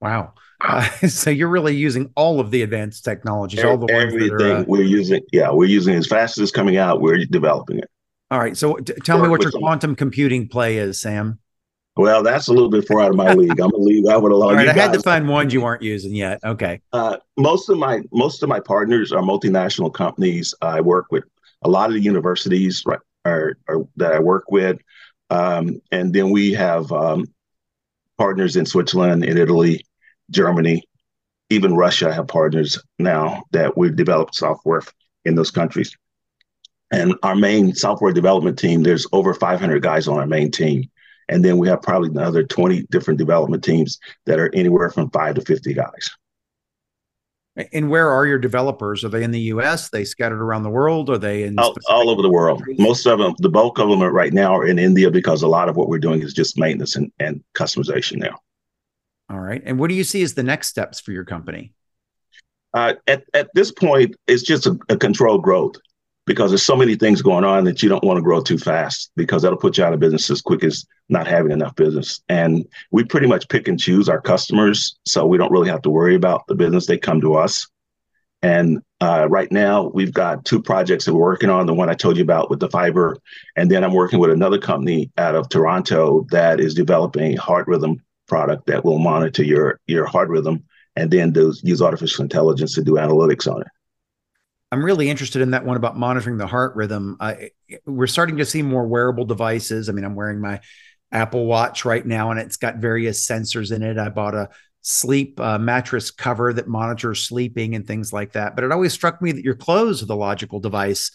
Wow. 0.00 0.34
Uh, 0.60 0.82
so 1.08 1.30
you're 1.30 1.48
really 1.48 1.76
using 1.76 2.10
all 2.16 2.40
of 2.40 2.50
the 2.50 2.62
advanced 2.62 3.04
technologies, 3.04 3.64
all 3.64 3.78
the 3.78 3.92
everything 3.92 4.32
are, 4.32 4.56
uh, 4.56 4.64
we're 4.66 4.82
using. 4.82 5.20
Yeah, 5.32 5.50
we're 5.52 5.68
using 5.68 5.94
as 5.94 6.06
fast 6.06 6.38
as 6.38 6.42
it's 6.42 6.52
coming 6.52 6.76
out. 6.76 7.00
We're 7.00 7.24
developing 7.24 7.78
it. 7.78 7.90
All 8.30 8.38
right. 8.38 8.56
So 8.56 8.76
t- 8.76 8.94
tell 9.04 9.18
Work 9.18 9.24
me 9.24 9.30
what 9.30 9.42
your 9.42 9.52
quantum 9.52 9.94
computing 9.94 10.48
play 10.48 10.78
is, 10.78 11.00
Sam. 11.00 11.38
Well, 11.96 12.22
that's 12.22 12.48
a 12.48 12.52
little 12.52 12.70
bit 12.70 12.86
far 12.88 13.00
out 13.00 13.10
of 13.10 13.16
my 13.16 13.34
league. 13.34 13.50
I'm 13.60 13.70
gonna 13.70 13.76
leave 13.76 14.06
that 14.06 14.20
one 14.20 14.32
alone. 14.32 14.50
All 14.50 14.56
right, 14.56 14.68
I 14.68 14.72
had 14.72 14.92
to 14.94 15.00
find 15.00 15.28
ones 15.28 15.52
you 15.52 15.60
weren't 15.60 15.82
using 15.82 16.14
yet. 16.14 16.40
Okay. 16.44 16.80
Uh, 16.92 17.18
most 17.36 17.68
of 17.68 17.78
my 17.78 18.02
most 18.12 18.42
of 18.42 18.48
my 18.48 18.60
partners 18.60 19.12
are 19.12 19.22
multinational 19.22 19.92
companies. 19.92 20.54
I 20.62 20.80
work 20.80 21.06
with 21.10 21.24
a 21.62 21.68
lot 21.68 21.90
of 21.90 21.94
the 21.94 22.00
universities 22.00 22.82
right, 22.86 22.98
are, 23.24 23.58
are 23.68 23.86
that 23.96 24.12
I 24.12 24.20
work 24.20 24.50
with. 24.50 24.78
Um, 25.30 25.80
and 25.90 26.12
then 26.12 26.30
we 26.30 26.52
have 26.52 26.90
um, 26.92 27.26
partners 28.18 28.56
in 28.56 28.66
Switzerland, 28.66 29.24
in 29.24 29.38
Italy, 29.38 29.84
Germany, 30.30 30.82
even 31.50 31.74
Russia 31.74 32.08
I 32.08 32.12
have 32.12 32.28
partners 32.28 32.78
now 32.98 33.44
that 33.52 33.76
we've 33.76 33.96
developed 33.96 34.34
software 34.34 34.82
in 35.24 35.34
those 35.34 35.50
countries. 35.50 35.96
And 36.90 37.14
our 37.22 37.34
main 37.34 37.74
software 37.74 38.12
development 38.12 38.58
team, 38.58 38.82
there's 38.82 39.06
over 39.12 39.32
500 39.32 39.82
guys 39.82 40.08
on 40.08 40.18
our 40.18 40.26
main 40.26 40.50
team. 40.50 40.90
And 41.32 41.42
then 41.42 41.56
we 41.56 41.66
have 41.68 41.80
probably 41.80 42.10
another 42.10 42.42
20 42.42 42.82
different 42.90 43.18
development 43.18 43.64
teams 43.64 43.98
that 44.26 44.38
are 44.38 44.54
anywhere 44.54 44.90
from 44.90 45.10
five 45.10 45.34
to 45.36 45.40
50 45.40 45.72
guys. 45.72 46.10
And 47.72 47.90
where 47.90 48.10
are 48.10 48.26
your 48.26 48.38
developers? 48.38 49.02
Are 49.04 49.08
they 49.08 49.22
in 49.22 49.30
the 49.30 49.40
U.S.? 49.40 49.86
Are 49.86 49.90
they 49.92 50.04
scattered 50.04 50.40
around 50.40 50.62
the 50.62 50.70
world? 50.70 51.10
Are 51.10 51.18
they 51.18 51.44
in 51.44 51.58
all, 51.58 51.74
all 51.88 52.10
over 52.10 52.22
the 52.22 52.30
world? 52.30 52.60
Countries? 52.60 52.78
Most 52.78 53.06
of 53.06 53.18
them, 53.18 53.34
the 53.38 53.48
bulk 53.48 53.78
of 53.78 53.88
them 53.88 54.02
right 54.02 54.32
now 54.32 54.56
are 54.56 54.66
in 54.66 54.78
India 54.78 55.10
because 55.10 55.42
a 55.42 55.48
lot 55.48 55.68
of 55.68 55.76
what 55.76 55.88
we're 55.88 55.98
doing 55.98 56.22
is 56.22 56.32
just 56.32 56.58
maintenance 56.58 56.96
and, 56.96 57.10
and 57.18 57.42
customization 57.54 58.16
now. 58.18 58.38
All 59.30 59.40
right. 59.40 59.62
And 59.64 59.78
what 59.78 59.88
do 59.88 59.94
you 59.94 60.04
see 60.04 60.22
as 60.22 60.34
the 60.34 60.42
next 60.42 60.68
steps 60.68 61.00
for 61.00 61.12
your 61.12 61.24
company? 61.24 61.72
Uh, 62.74 62.94
at 63.06 63.24
at 63.34 63.48
this 63.54 63.70
point, 63.70 64.16
it's 64.26 64.42
just 64.42 64.66
a, 64.66 64.78
a 64.88 64.96
controlled 64.96 65.42
growth 65.42 65.76
because 66.26 66.50
there's 66.50 66.62
so 66.62 66.76
many 66.76 66.94
things 66.94 67.20
going 67.20 67.44
on 67.44 67.64
that 67.64 67.82
you 67.82 67.88
don't 67.88 68.04
want 68.04 68.16
to 68.16 68.22
grow 68.22 68.40
too 68.40 68.58
fast 68.58 69.10
because 69.16 69.42
that'll 69.42 69.58
put 69.58 69.76
you 69.76 69.84
out 69.84 69.92
of 69.92 70.00
business 70.00 70.30
as 70.30 70.40
quick 70.40 70.62
as 70.62 70.86
not 71.08 71.26
having 71.26 71.50
enough 71.52 71.74
business. 71.74 72.22
And 72.28 72.64
we 72.90 73.04
pretty 73.04 73.26
much 73.26 73.48
pick 73.48 73.68
and 73.68 73.78
choose 73.78 74.08
our 74.08 74.20
customers, 74.20 74.96
so 75.04 75.26
we 75.26 75.38
don't 75.38 75.50
really 75.50 75.68
have 75.68 75.82
to 75.82 75.90
worry 75.90 76.14
about 76.14 76.46
the 76.46 76.54
business. 76.54 76.86
They 76.86 76.98
come 76.98 77.20
to 77.22 77.34
us. 77.34 77.66
And 78.44 78.82
uh, 79.00 79.28
right 79.28 79.50
now, 79.52 79.88
we've 79.94 80.12
got 80.12 80.44
two 80.44 80.60
projects 80.60 81.04
that 81.04 81.14
we're 81.14 81.20
working 81.20 81.50
on. 81.50 81.66
The 81.66 81.74
one 81.74 81.88
I 81.88 81.94
told 81.94 82.16
you 82.16 82.24
about 82.24 82.50
with 82.50 82.60
the 82.60 82.68
fiber, 82.68 83.16
and 83.56 83.70
then 83.70 83.84
I'm 83.84 83.92
working 83.92 84.18
with 84.18 84.30
another 84.30 84.58
company 84.58 85.10
out 85.16 85.36
of 85.36 85.48
Toronto 85.48 86.26
that 86.30 86.58
is 86.58 86.74
developing 86.74 87.34
a 87.34 87.40
heart 87.40 87.68
rhythm 87.68 88.02
product 88.26 88.66
that 88.66 88.84
will 88.84 88.98
monitor 88.98 89.44
your 89.44 89.80
your 89.86 90.06
heart 90.06 90.28
rhythm 90.28 90.64
and 90.96 91.10
then 91.10 91.32
do, 91.32 91.52
use 91.62 91.82
artificial 91.82 92.22
intelligence 92.22 92.74
to 92.74 92.82
do 92.82 92.92
analytics 92.92 93.52
on 93.52 93.62
it. 93.62 93.68
I'm 94.72 94.82
really 94.82 95.10
interested 95.10 95.42
in 95.42 95.50
that 95.50 95.66
one 95.66 95.76
about 95.76 95.98
monitoring 95.98 96.38
the 96.38 96.46
heart 96.46 96.74
rhythm. 96.76 97.18
I, 97.20 97.50
we're 97.84 98.06
starting 98.06 98.38
to 98.38 98.46
see 98.46 98.62
more 98.62 98.86
wearable 98.86 99.26
devices. 99.26 99.90
I 99.90 99.92
mean, 99.92 100.06
I'm 100.06 100.14
wearing 100.14 100.40
my 100.40 100.60
Apple 101.12 101.44
Watch 101.44 101.84
right 101.84 102.04
now, 102.04 102.30
and 102.30 102.40
it's 102.40 102.56
got 102.56 102.76
various 102.76 103.28
sensors 103.28 103.70
in 103.70 103.82
it. 103.82 103.98
I 103.98 104.08
bought 104.08 104.34
a 104.34 104.48
sleep 104.80 105.38
uh, 105.38 105.58
mattress 105.58 106.10
cover 106.10 106.54
that 106.54 106.68
monitors 106.68 107.22
sleeping 107.22 107.74
and 107.74 107.86
things 107.86 108.14
like 108.14 108.32
that. 108.32 108.54
But 108.54 108.64
it 108.64 108.72
always 108.72 108.94
struck 108.94 109.20
me 109.20 109.32
that 109.32 109.44
your 109.44 109.56
clothes 109.56 110.02
are 110.02 110.06
the 110.06 110.16
logical 110.16 110.58
device 110.58 111.10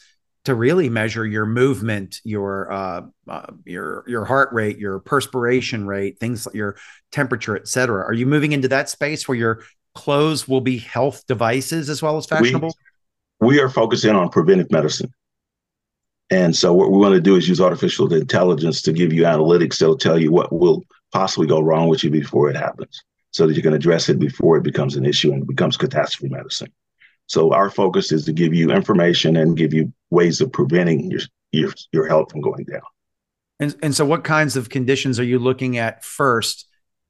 to 0.46 0.54
really 0.54 0.88
measure 0.88 1.26
your 1.26 1.48
movement, 1.48 2.22
your 2.24 2.72
uh, 2.72 3.02
uh, 3.28 3.52
your 3.66 4.04
your 4.08 4.24
heart 4.24 4.50
rate, 4.54 4.78
your 4.78 5.00
perspiration 5.00 5.88
rate, 5.88 6.20
things 6.20 6.46
like 6.46 6.54
your 6.54 6.78
temperature, 7.12 7.58
etc. 7.58 8.06
Are 8.06 8.14
you 8.14 8.28
moving 8.28 8.52
into 8.52 8.68
that 8.68 8.88
space 8.88 9.28
where 9.28 9.38
your 9.38 9.64
clothes 9.96 10.48
will 10.48 10.62
be 10.62 10.78
health 10.78 11.26
devices 11.26 11.90
as 11.90 12.04
well 12.04 12.18
as 12.18 12.28
fashionable? 12.28 12.68
We- 12.68 12.87
we 13.40 13.60
are 13.60 13.70
focusing 13.70 14.16
on 14.16 14.30
preventive 14.30 14.72
medicine. 14.72 15.14
And 16.30 16.56
so 16.56 16.74
what 16.74 16.92
we 16.92 16.98
want 16.98 17.16
to 17.16 17.22
do 17.22 17.36
is 17.36 17.48
use 17.48 17.62
artificial 17.62 18.12
intelligence 18.14 18.82
to 18.84 18.92
give 18.92 19.14
you 19.14 19.24
analytics 19.24 19.78
that'll 19.78 19.98
tell 19.98 20.20
you 20.20 20.32
what 20.32 20.52
will 20.52 20.84
possibly 21.14 21.48
go 21.48 21.62
wrong 21.62 21.88
with 21.88 22.04
you 22.04 22.10
before 22.10 22.50
it 22.50 22.58
happens 22.58 23.04
so 23.32 23.48
that 23.48 23.56
you 23.56 23.62
can 23.62 23.74
address 23.74 24.10
it 24.10 24.20
before 24.20 24.58
it 24.58 24.64
becomes 24.64 24.96
an 24.96 25.06
issue 25.06 25.32
and 25.32 25.48
becomes 25.48 25.78
catastrophe 25.78 26.34
medicine. 26.34 26.72
So 27.28 27.54
our 27.54 27.70
focus 27.70 28.12
is 28.12 28.26
to 28.26 28.34
give 28.34 28.54
you 28.54 28.72
information 28.72 29.38
and 29.38 29.56
give 29.56 29.74
you 29.74 29.94
ways 30.10 30.42
of 30.42 30.52
preventing 30.52 31.12
your 31.12 31.22
your, 31.54 31.72
your 31.94 32.08
health 32.08 32.32
from 32.32 32.42
going 32.42 32.66
down. 32.66 32.82
And, 33.60 33.76
and 33.82 33.96
so 33.96 34.06
what 34.06 34.24
kinds 34.24 34.58
of 34.58 34.70
conditions 34.70 35.20
are 35.20 35.24
you 35.24 35.40
looking 35.40 35.78
at 35.78 36.04
first 36.04 36.67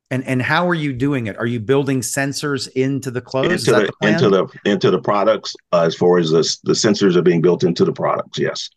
and 0.10 0.26
and 0.26 0.42
how 0.42 0.68
are 0.68 0.76
you 0.76 0.94
doing 0.94 1.28
it? 1.28 1.38
Are 1.38 1.46
you 1.46 1.60
building 1.60 2.02
sensors 2.02 2.68
into 2.70 3.12
the 3.12 3.22
clothes? 3.22 3.68
Into 3.68 3.80
the, 3.80 3.94
the 4.02 4.08
into 4.08 4.30
the 4.30 4.48
into 4.66 4.92
the 4.92 5.00
products 5.02 5.56
uh, 5.74 5.84
as 5.84 5.96
far 5.96 6.18
as 6.18 6.32
the 6.32 6.58
the 6.64 6.74
sensors 6.74 7.16
are 7.16 7.22
being 7.22 7.42
built 7.42 7.64
into 7.64 7.84
the 7.84 7.92
products. 7.92 8.40
Yes, 8.40 8.70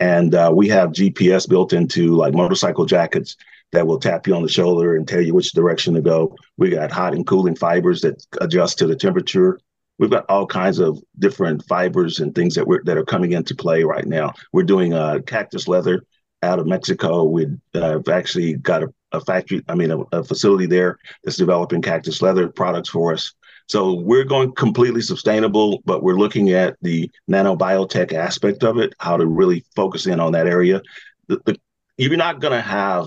and 0.00 0.34
uh, 0.34 0.50
we 0.54 0.68
have 0.68 0.90
GPS 0.90 1.48
built 1.48 1.72
into 1.72 2.14
like 2.14 2.34
motorcycle 2.34 2.86
jackets 2.86 3.36
that 3.72 3.86
will 3.86 4.00
tap 4.00 4.26
you 4.26 4.34
on 4.34 4.42
the 4.42 4.48
shoulder 4.48 4.96
and 4.96 5.06
tell 5.06 5.20
you 5.20 5.34
which 5.34 5.52
direction 5.52 5.92
to 5.94 6.00
go. 6.00 6.34
We 6.56 6.70
got 6.70 6.90
hot 6.90 7.14
and 7.14 7.26
cooling 7.26 7.54
fibers 7.54 8.00
that 8.00 8.24
adjust 8.40 8.78
to 8.78 8.86
the 8.86 8.96
temperature. 8.96 9.60
We've 9.98 10.10
got 10.10 10.24
all 10.30 10.46
kinds 10.46 10.78
of 10.78 11.02
different 11.18 11.66
fibers 11.66 12.20
and 12.20 12.34
things 12.34 12.54
that 12.54 12.66
we're 12.66 12.82
that 12.84 12.96
are 12.96 13.04
coming 13.04 13.32
into 13.32 13.54
play 13.54 13.84
right 13.84 14.06
now. 14.06 14.32
We're 14.52 14.62
doing 14.62 14.94
uh, 14.94 15.18
cactus 15.26 15.68
leather 15.68 16.02
out 16.42 16.58
of 16.58 16.66
Mexico. 16.66 17.24
We've 17.24 17.58
uh, 17.74 18.00
actually 18.10 18.54
got 18.54 18.82
a 18.82 18.92
a 19.12 19.20
factory, 19.20 19.62
I 19.68 19.74
mean, 19.74 19.90
a, 19.90 20.00
a, 20.12 20.24
facility 20.24 20.66
there 20.66 20.98
that's 21.24 21.36
developing 21.36 21.82
cactus 21.82 22.20
leather 22.20 22.48
products 22.48 22.88
for 22.88 23.12
us. 23.12 23.32
So 23.66 23.94
we're 23.94 24.24
going 24.24 24.52
completely 24.52 25.02
sustainable, 25.02 25.82
but 25.84 26.02
we're 26.02 26.18
looking 26.18 26.50
at 26.52 26.76
the 26.80 27.10
nanobiotech 27.30 28.12
aspect 28.12 28.64
of 28.64 28.78
it, 28.78 28.94
how 28.98 29.16
to 29.16 29.26
really 29.26 29.64
focus 29.76 30.06
in 30.06 30.20
on 30.20 30.32
that 30.32 30.46
area. 30.46 30.80
The, 31.28 31.40
the, 31.44 31.60
you're 31.96 32.16
not 32.16 32.40
going 32.40 32.52
to 32.52 32.60
have 32.60 33.06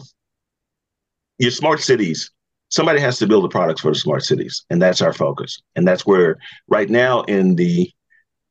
your 1.39 1.52
smart 1.52 1.82
cities. 1.82 2.32
Somebody 2.70 3.00
has 3.00 3.17
to 3.20 3.28
build 3.28 3.44
the 3.44 3.50
products 3.50 3.82
for 3.82 3.91
the 3.91 4.00
smart 4.00 4.24
cities, 4.24 4.65
and 4.70 4.82
that's 4.82 5.02
our 5.02 5.13
focus. 5.13 5.62
And 5.76 5.88
that's 5.88 6.06
where 6.06 6.38
right 6.67 6.89
now 6.89 7.22
in 7.24 7.56
the 7.56 7.91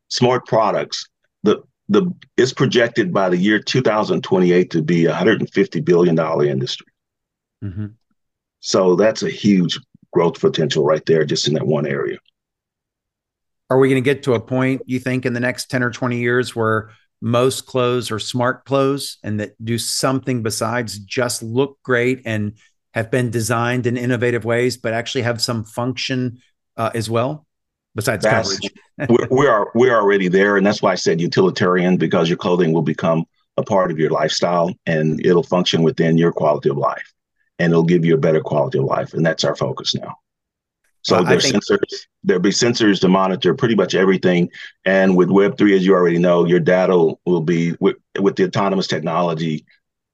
smart 0.08 0.46
products, 0.46 1.06
the 1.90 2.14
it's 2.36 2.52
projected 2.52 3.12
by 3.12 3.28
the 3.28 3.36
year 3.36 3.58
2028 3.58 4.70
to 4.70 4.80
be 4.80 5.04
a 5.04 5.08
150 5.08 5.80
billion 5.80 6.14
dollar 6.14 6.44
industry. 6.46 6.86
Mm-hmm. 7.62 7.86
So 8.60 8.94
that's 8.94 9.22
a 9.22 9.28
huge 9.28 9.78
growth 10.12 10.40
potential 10.40 10.84
right 10.84 11.04
there, 11.04 11.24
just 11.24 11.48
in 11.48 11.54
that 11.54 11.66
one 11.66 11.86
area. 11.86 12.18
Are 13.68 13.78
we 13.78 13.88
going 13.88 14.02
to 14.02 14.08
get 14.08 14.22
to 14.24 14.34
a 14.34 14.40
point, 14.40 14.82
you 14.86 14.98
think, 14.98 15.26
in 15.26 15.32
the 15.32 15.40
next 15.40 15.70
10 15.70 15.82
or 15.82 15.90
20 15.90 16.18
years 16.18 16.54
where 16.54 16.90
most 17.20 17.66
clothes 17.66 18.10
are 18.10 18.18
smart 18.18 18.64
clothes 18.64 19.18
and 19.22 19.40
that 19.40 19.52
do 19.62 19.76
something 19.76 20.42
besides 20.42 20.98
just 20.98 21.42
look 21.42 21.78
great 21.82 22.22
and 22.24 22.54
have 22.94 23.10
been 23.10 23.30
designed 23.30 23.86
in 23.86 23.96
innovative 23.96 24.44
ways, 24.44 24.76
but 24.76 24.92
actually 24.92 25.22
have 25.22 25.40
some 25.40 25.64
function 25.64 26.38
uh, 26.76 26.90
as 26.94 27.10
well? 27.10 27.46
Besides 27.94 28.24
that's, 28.24 28.58
coverage, 28.58 28.72
we're, 29.08 29.28
we 29.30 29.46
are 29.46 29.70
we're 29.74 29.96
already 29.96 30.28
there, 30.28 30.56
and 30.56 30.64
that's 30.64 30.80
why 30.80 30.92
I 30.92 30.96
said 30.96 31.20
utilitarian 31.20 31.96
because 31.96 32.28
your 32.28 32.38
clothing 32.38 32.72
will 32.72 32.82
become 32.82 33.24
a 33.56 33.62
part 33.62 33.90
of 33.90 33.98
your 33.98 34.10
lifestyle 34.10 34.72
and 34.86 35.24
it'll 35.24 35.42
function 35.42 35.82
within 35.82 36.18
your 36.18 36.32
quality 36.32 36.70
of 36.70 36.76
life 36.76 37.12
and 37.58 37.72
it'll 37.72 37.84
give 37.84 38.04
you 38.04 38.14
a 38.14 38.18
better 38.18 38.40
quality 38.40 38.78
of 38.78 38.84
life. 38.84 39.14
And 39.14 39.24
that's 39.24 39.44
our 39.44 39.54
focus 39.54 39.94
now. 39.94 40.16
So 41.02 41.16
well, 41.16 41.24
there's 41.24 41.50
think- 41.50 41.64
sensors, 41.64 42.06
there'll 42.24 42.42
be 42.42 42.50
sensors 42.50 43.00
to 43.00 43.08
monitor 43.08 43.54
pretty 43.54 43.74
much 43.74 43.94
everything. 43.94 44.50
And 44.84 45.16
with 45.16 45.28
Web3, 45.28 45.76
as 45.76 45.86
you 45.86 45.94
already 45.94 46.18
know, 46.18 46.44
your 46.44 46.60
data 46.60 47.14
will 47.24 47.40
be 47.40 47.74
with, 47.80 47.96
with 48.18 48.36
the 48.36 48.44
autonomous 48.44 48.86
technology, 48.86 49.64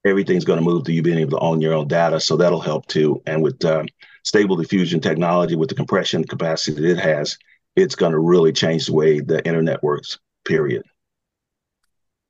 everything's 0.05 0.45
going 0.45 0.59
to 0.59 0.65
move 0.65 0.85
to 0.85 0.93
you 0.93 1.03
being 1.03 1.19
able 1.19 1.39
to 1.39 1.45
own 1.45 1.61
your 1.61 1.75
own 1.75 1.89
data. 1.89 2.21
So 2.21 2.37
that'll 2.37 2.61
help 2.61 2.87
too. 2.87 3.21
And 3.27 3.43
with 3.43 3.65
uh, 3.65 3.85
stable 4.23 4.57
diffusion 4.57 5.01
technology, 5.01 5.57
with 5.57 5.69
the 5.69 5.75
compression 5.75 6.25
capacity 6.25 6.81
that 6.81 6.91
it 6.91 7.01
has, 7.01 7.37
it's 7.77 7.95
going 7.95 8.13
to 8.13 8.19
really 8.19 8.53
change 8.53 8.87
the 8.87 8.93
way 8.93 9.21
the 9.21 9.47
internet 9.47 9.83
works, 9.83 10.19
period. 10.45 10.83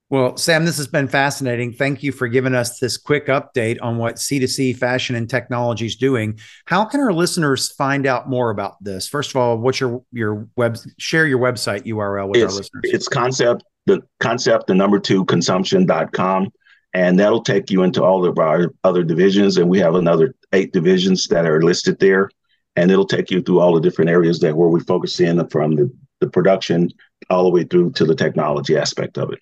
Well, 0.09 0.37
Sam, 0.37 0.65
this 0.65 0.77
has 0.77 0.87
been 0.87 1.09
fascinating. 1.09 1.73
Thank 1.73 2.05
you 2.05 2.13
for 2.13 2.29
giving 2.29 2.55
us 2.55 2.79
this 2.79 2.97
quick 2.97 3.27
update 3.27 3.79
on 3.83 3.99
what 3.99 4.17
C2C 4.17 4.77
fashion 4.77 5.17
and 5.17 5.29
technology 5.29 5.87
is 5.87 5.97
doing. 5.97 6.39
How 6.67 6.85
can 6.85 7.01
our 7.01 7.13
listeners 7.13 7.73
find 7.73 8.07
out 8.07 8.29
more 8.29 8.51
about 8.51 8.77
this? 8.81 9.09
First 9.09 9.31
of 9.31 9.37
all, 9.37 9.59
what's 9.59 9.81
your 9.81 10.05
your 10.13 10.47
web 10.57 10.79
share 10.99 11.27
your 11.27 11.41
website 11.41 11.87
URL 11.87 12.29
with 12.29 12.41
it's, 12.41 12.53
our 12.53 12.59
listeners? 12.59 12.83
It's 12.85 13.09
concept 13.09 13.65
the 13.87 14.03
concept 14.21 14.67
the 14.67 14.75
number 14.75 15.01
two 15.01 15.25
consumption.com 15.25 16.53
and 16.93 17.19
that'll 17.19 17.43
take 17.43 17.71
you 17.71 17.83
into 17.83 18.03
all 18.03 18.25
of 18.25 18.39
our 18.39 18.73
other 18.85 19.03
divisions 19.03 19.57
and 19.57 19.69
we 19.69 19.79
have 19.79 19.95
another 19.95 20.35
eight 20.53 20.73
divisions 20.73 21.29
that 21.29 21.47
are 21.47 21.63
listed 21.63 21.99
there 22.01 22.29
and 22.77 22.91
it'll 22.91 23.07
take 23.07 23.31
you 23.31 23.43
through 23.43 23.61
all 23.61 23.75
the 23.75 23.81
different 23.81 24.11
areas 24.11 24.39
that 24.41 24.57
where 24.57 24.69
we 24.69 24.81
focus 24.81 25.19
in 25.21 25.47
from 25.49 25.75
the, 25.75 25.91
the 26.21 26.29
production 26.29 26.91
all 27.31 27.45
the 27.45 27.51
way 27.51 27.65
through 27.65 27.93
to 27.93 28.05
the 28.05 28.15
technology 28.15 28.77
aspect 28.77 29.19
of 29.19 29.33
it. 29.33 29.39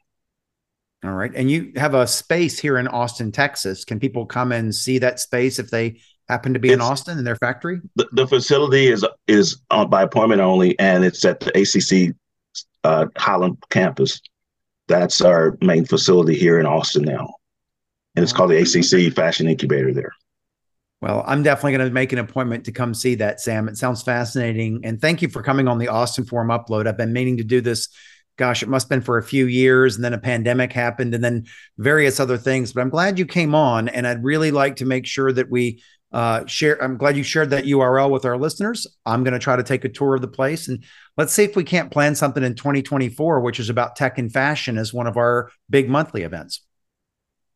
All 1.05 1.13
right. 1.13 1.33
And 1.35 1.51
you 1.51 1.73
have 1.77 1.95
a 1.95 2.07
space 2.07 2.59
here 2.59 2.79
in 2.79 2.89
Austin, 2.89 3.31
Texas. 3.31 3.85
Can 3.85 4.01
people 4.01 4.25
come 4.25 4.53
and 4.53 4.75
see 4.75 4.99
that 4.99 5.21
space 5.21 5.59
if 5.59 5.71
they 5.71 6.01
happen 6.29 6.55
to 6.55 6.59
be 6.59 6.69
it's, 6.69 6.75
in 6.75 6.81
Austin 6.81 7.19
in 7.19 7.25
their 7.25 7.37
factory? 7.37 7.81
The, 7.97 8.09
the 8.13 8.27
facility 8.27 8.87
is 8.87 9.05
is 9.27 9.61
uh, 9.71 9.85
by 9.85 10.03
appointment 10.03 10.41
only, 10.41 10.79
and 10.79 11.05
it's 11.05 11.23
at 11.27 11.41
the 11.41 11.51
ACC 11.51 12.17
uh, 12.85 13.07
Highland 13.19 13.63
campus. 13.69 14.21
That's 14.89 15.21
our 15.21 15.59
main 15.61 15.85
facility 15.85 16.35
here 16.35 16.59
in 16.59 16.67
Austin 16.67 17.05
now. 17.05 17.35
And 18.17 18.23
it's 18.23 18.33
called 18.33 18.51
the 18.51 18.59
ACC 18.59 19.13
Fashion 19.15 19.49
Incubator 19.49 19.93
there. 19.93 20.13
Well, 21.01 21.23
I'm 21.27 21.43
definitely 21.43 21.77
going 21.77 21.89
to 21.89 21.95
make 21.95 22.13
an 22.13 22.19
appointment 22.19 22.65
to 22.65 22.73
come 22.73 22.95
see 22.95 23.17
that, 23.17 23.41
Sam. 23.41 23.69
It 23.69 23.77
sounds 23.77 24.03
fascinating. 24.03 24.81
And 24.85 25.01
thank 25.01 25.21
you 25.21 25.29
for 25.29 25.43
coming 25.43 25.69
on 25.69 25.79
the 25.79 25.89
Austin 25.89 26.25
Forum 26.25 26.49
Upload. 26.49 26.87
I've 26.87 26.97
been 26.97 27.13
meaning 27.13 27.37
to 27.39 27.45
do 27.45 27.61
this 27.61 27.89
gosh, 28.37 28.63
it 28.63 28.69
must 28.69 28.85
have 28.85 28.91
been 28.91 29.01
for 29.01 29.19
a 29.19 29.23
few 29.23 29.47
years. 29.47 29.97
And 29.97 30.05
then 30.05 30.13
a 30.13 30.19
pandemic 30.19 30.73
happened 30.73 31.15
and 31.15 31.23
then 31.23 31.45
various 31.79 32.19
other 32.21 32.37
things. 32.37 32.73
But 32.73 32.81
I'm 32.81 32.91
glad 32.91 33.19
you 33.19 33.27
came 33.27 33.55
on. 33.55 33.89
And 33.89 34.07
I'd 34.07 34.25
really 34.25 34.51
like 34.51 34.77
to 34.77 34.87
make 34.87 35.07
sure 35.07 35.33
that 35.33 35.51
we 35.51 35.83
uh, 36.13 36.47
share. 36.47 36.83
I'm 36.83 36.97
glad 36.97 37.17
you 37.17 37.23
shared 37.23 37.51
that 37.51 37.65
URL 37.65 38.11
with 38.11 38.25
our 38.25 38.39
listeners. 38.39 38.87
I'm 39.05 39.25
going 39.25 39.33
to 39.33 39.39
try 39.39 39.57
to 39.57 39.63
take 39.63 39.85
a 39.85 39.89
tour 39.89 40.15
of 40.15 40.21
the 40.21 40.29
place 40.29 40.69
and 40.69 40.85
let's 41.17 41.33
see 41.33 41.43
if 41.43 41.57
we 41.57 41.65
can't 41.65 41.91
plan 41.91 42.15
something 42.15 42.43
in 42.43 42.55
2024, 42.55 43.41
which 43.41 43.59
is 43.59 43.69
about 43.69 43.97
tech 43.97 44.19
and 44.19 44.33
fashion 44.33 44.79
as 44.79 44.95
one 44.95 45.09
of 45.09 45.17
our 45.17 45.51
big 45.69 45.89
monthly 45.89 46.23
events. 46.23 46.61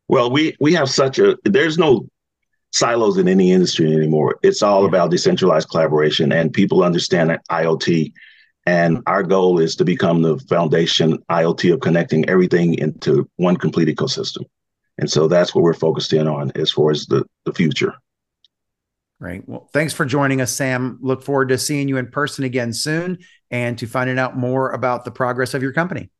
Well, 0.08 0.30
we 0.30 0.56
we 0.58 0.72
have 0.74 0.88
such 0.88 1.18
a 1.20 1.36
there's 1.44 1.78
no 1.78 2.08
silos 2.72 3.18
in 3.18 3.28
any 3.28 3.52
industry 3.52 3.92
anymore. 3.92 4.38
It's 4.42 4.62
all 4.62 4.82
yeah. 4.82 4.88
about 4.88 5.10
decentralized 5.10 5.70
collaboration 5.70 6.32
and 6.32 6.52
people 6.52 6.82
understand 6.82 7.38
IoT 7.50 8.12
and 8.68 9.02
our 9.06 9.22
goal 9.22 9.58
is 9.58 9.76
to 9.76 9.84
become 9.84 10.20
the 10.20 10.38
foundation 10.40 11.16
IoT 11.30 11.72
of 11.72 11.80
connecting 11.80 12.28
everything 12.28 12.74
into 12.74 13.26
one 13.36 13.56
complete 13.56 13.88
ecosystem. 13.88 14.44
And 14.98 15.10
so 15.10 15.26
that's 15.26 15.54
what 15.54 15.62
we're 15.62 15.72
focused 15.72 16.12
in 16.12 16.28
on 16.28 16.52
as 16.54 16.70
far 16.70 16.90
as 16.90 17.06
the, 17.06 17.24
the 17.46 17.54
future. 17.54 17.94
Great. 19.22 19.48
Well, 19.48 19.70
thanks 19.72 19.94
for 19.94 20.04
joining 20.04 20.42
us, 20.42 20.52
Sam. 20.52 20.98
Look 21.00 21.22
forward 21.22 21.48
to 21.48 21.56
seeing 21.56 21.88
you 21.88 21.96
in 21.96 22.08
person 22.08 22.44
again 22.44 22.74
soon 22.74 23.18
and 23.50 23.78
to 23.78 23.86
finding 23.86 24.18
out 24.18 24.36
more 24.36 24.72
about 24.72 25.06
the 25.06 25.10
progress 25.10 25.54
of 25.54 25.62
your 25.62 25.72
company. 25.72 26.10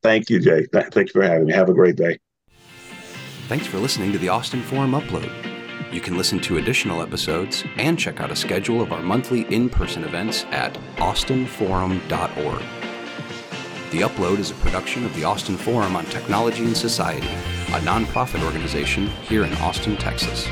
Thank 0.00 0.30
you, 0.30 0.38
Jay. 0.38 0.64
Th- 0.72 0.86
thank 0.92 1.08
you 1.08 1.20
for 1.20 1.22
having 1.22 1.48
me. 1.48 1.54
Have 1.54 1.68
a 1.68 1.74
great 1.74 1.96
day. 1.96 2.20
Thanks 3.48 3.66
for 3.66 3.78
listening 3.78 4.12
to 4.12 4.18
the 4.18 4.28
Austin 4.28 4.62
Forum 4.62 4.92
Upload. 4.92 5.45
You 5.96 6.02
can 6.02 6.18
listen 6.18 6.40
to 6.40 6.58
additional 6.58 7.00
episodes 7.00 7.64
and 7.78 7.98
check 7.98 8.20
out 8.20 8.30
a 8.30 8.36
schedule 8.36 8.82
of 8.82 8.92
our 8.92 9.00
monthly 9.00 9.44
in 9.44 9.70
person 9.70 10.04
events 10.04 10.44
at 10.50 10.74
austinforum.org. 10.96 12.62
The 13.92 14.00
Upload 14.00 14.38
is 14.38 14.50
a 14.50 14.54
production 14.56 15.06
of 15.06 15.14
the 15.16 15.24
Austin 15.24 15.56
Forum 15.56 15.96
on 15.96 16.04
Technology 16.04 16.64
and 16.64 16.76
Society, 16.76 17.26
a 17.28 17.80
nonprofit 17.80 18.44
organization 18.44 19.06
here 19.06 19.44
in 19.44 19.54
Austin, 19.54 19.96
Texas. 19.96 20.46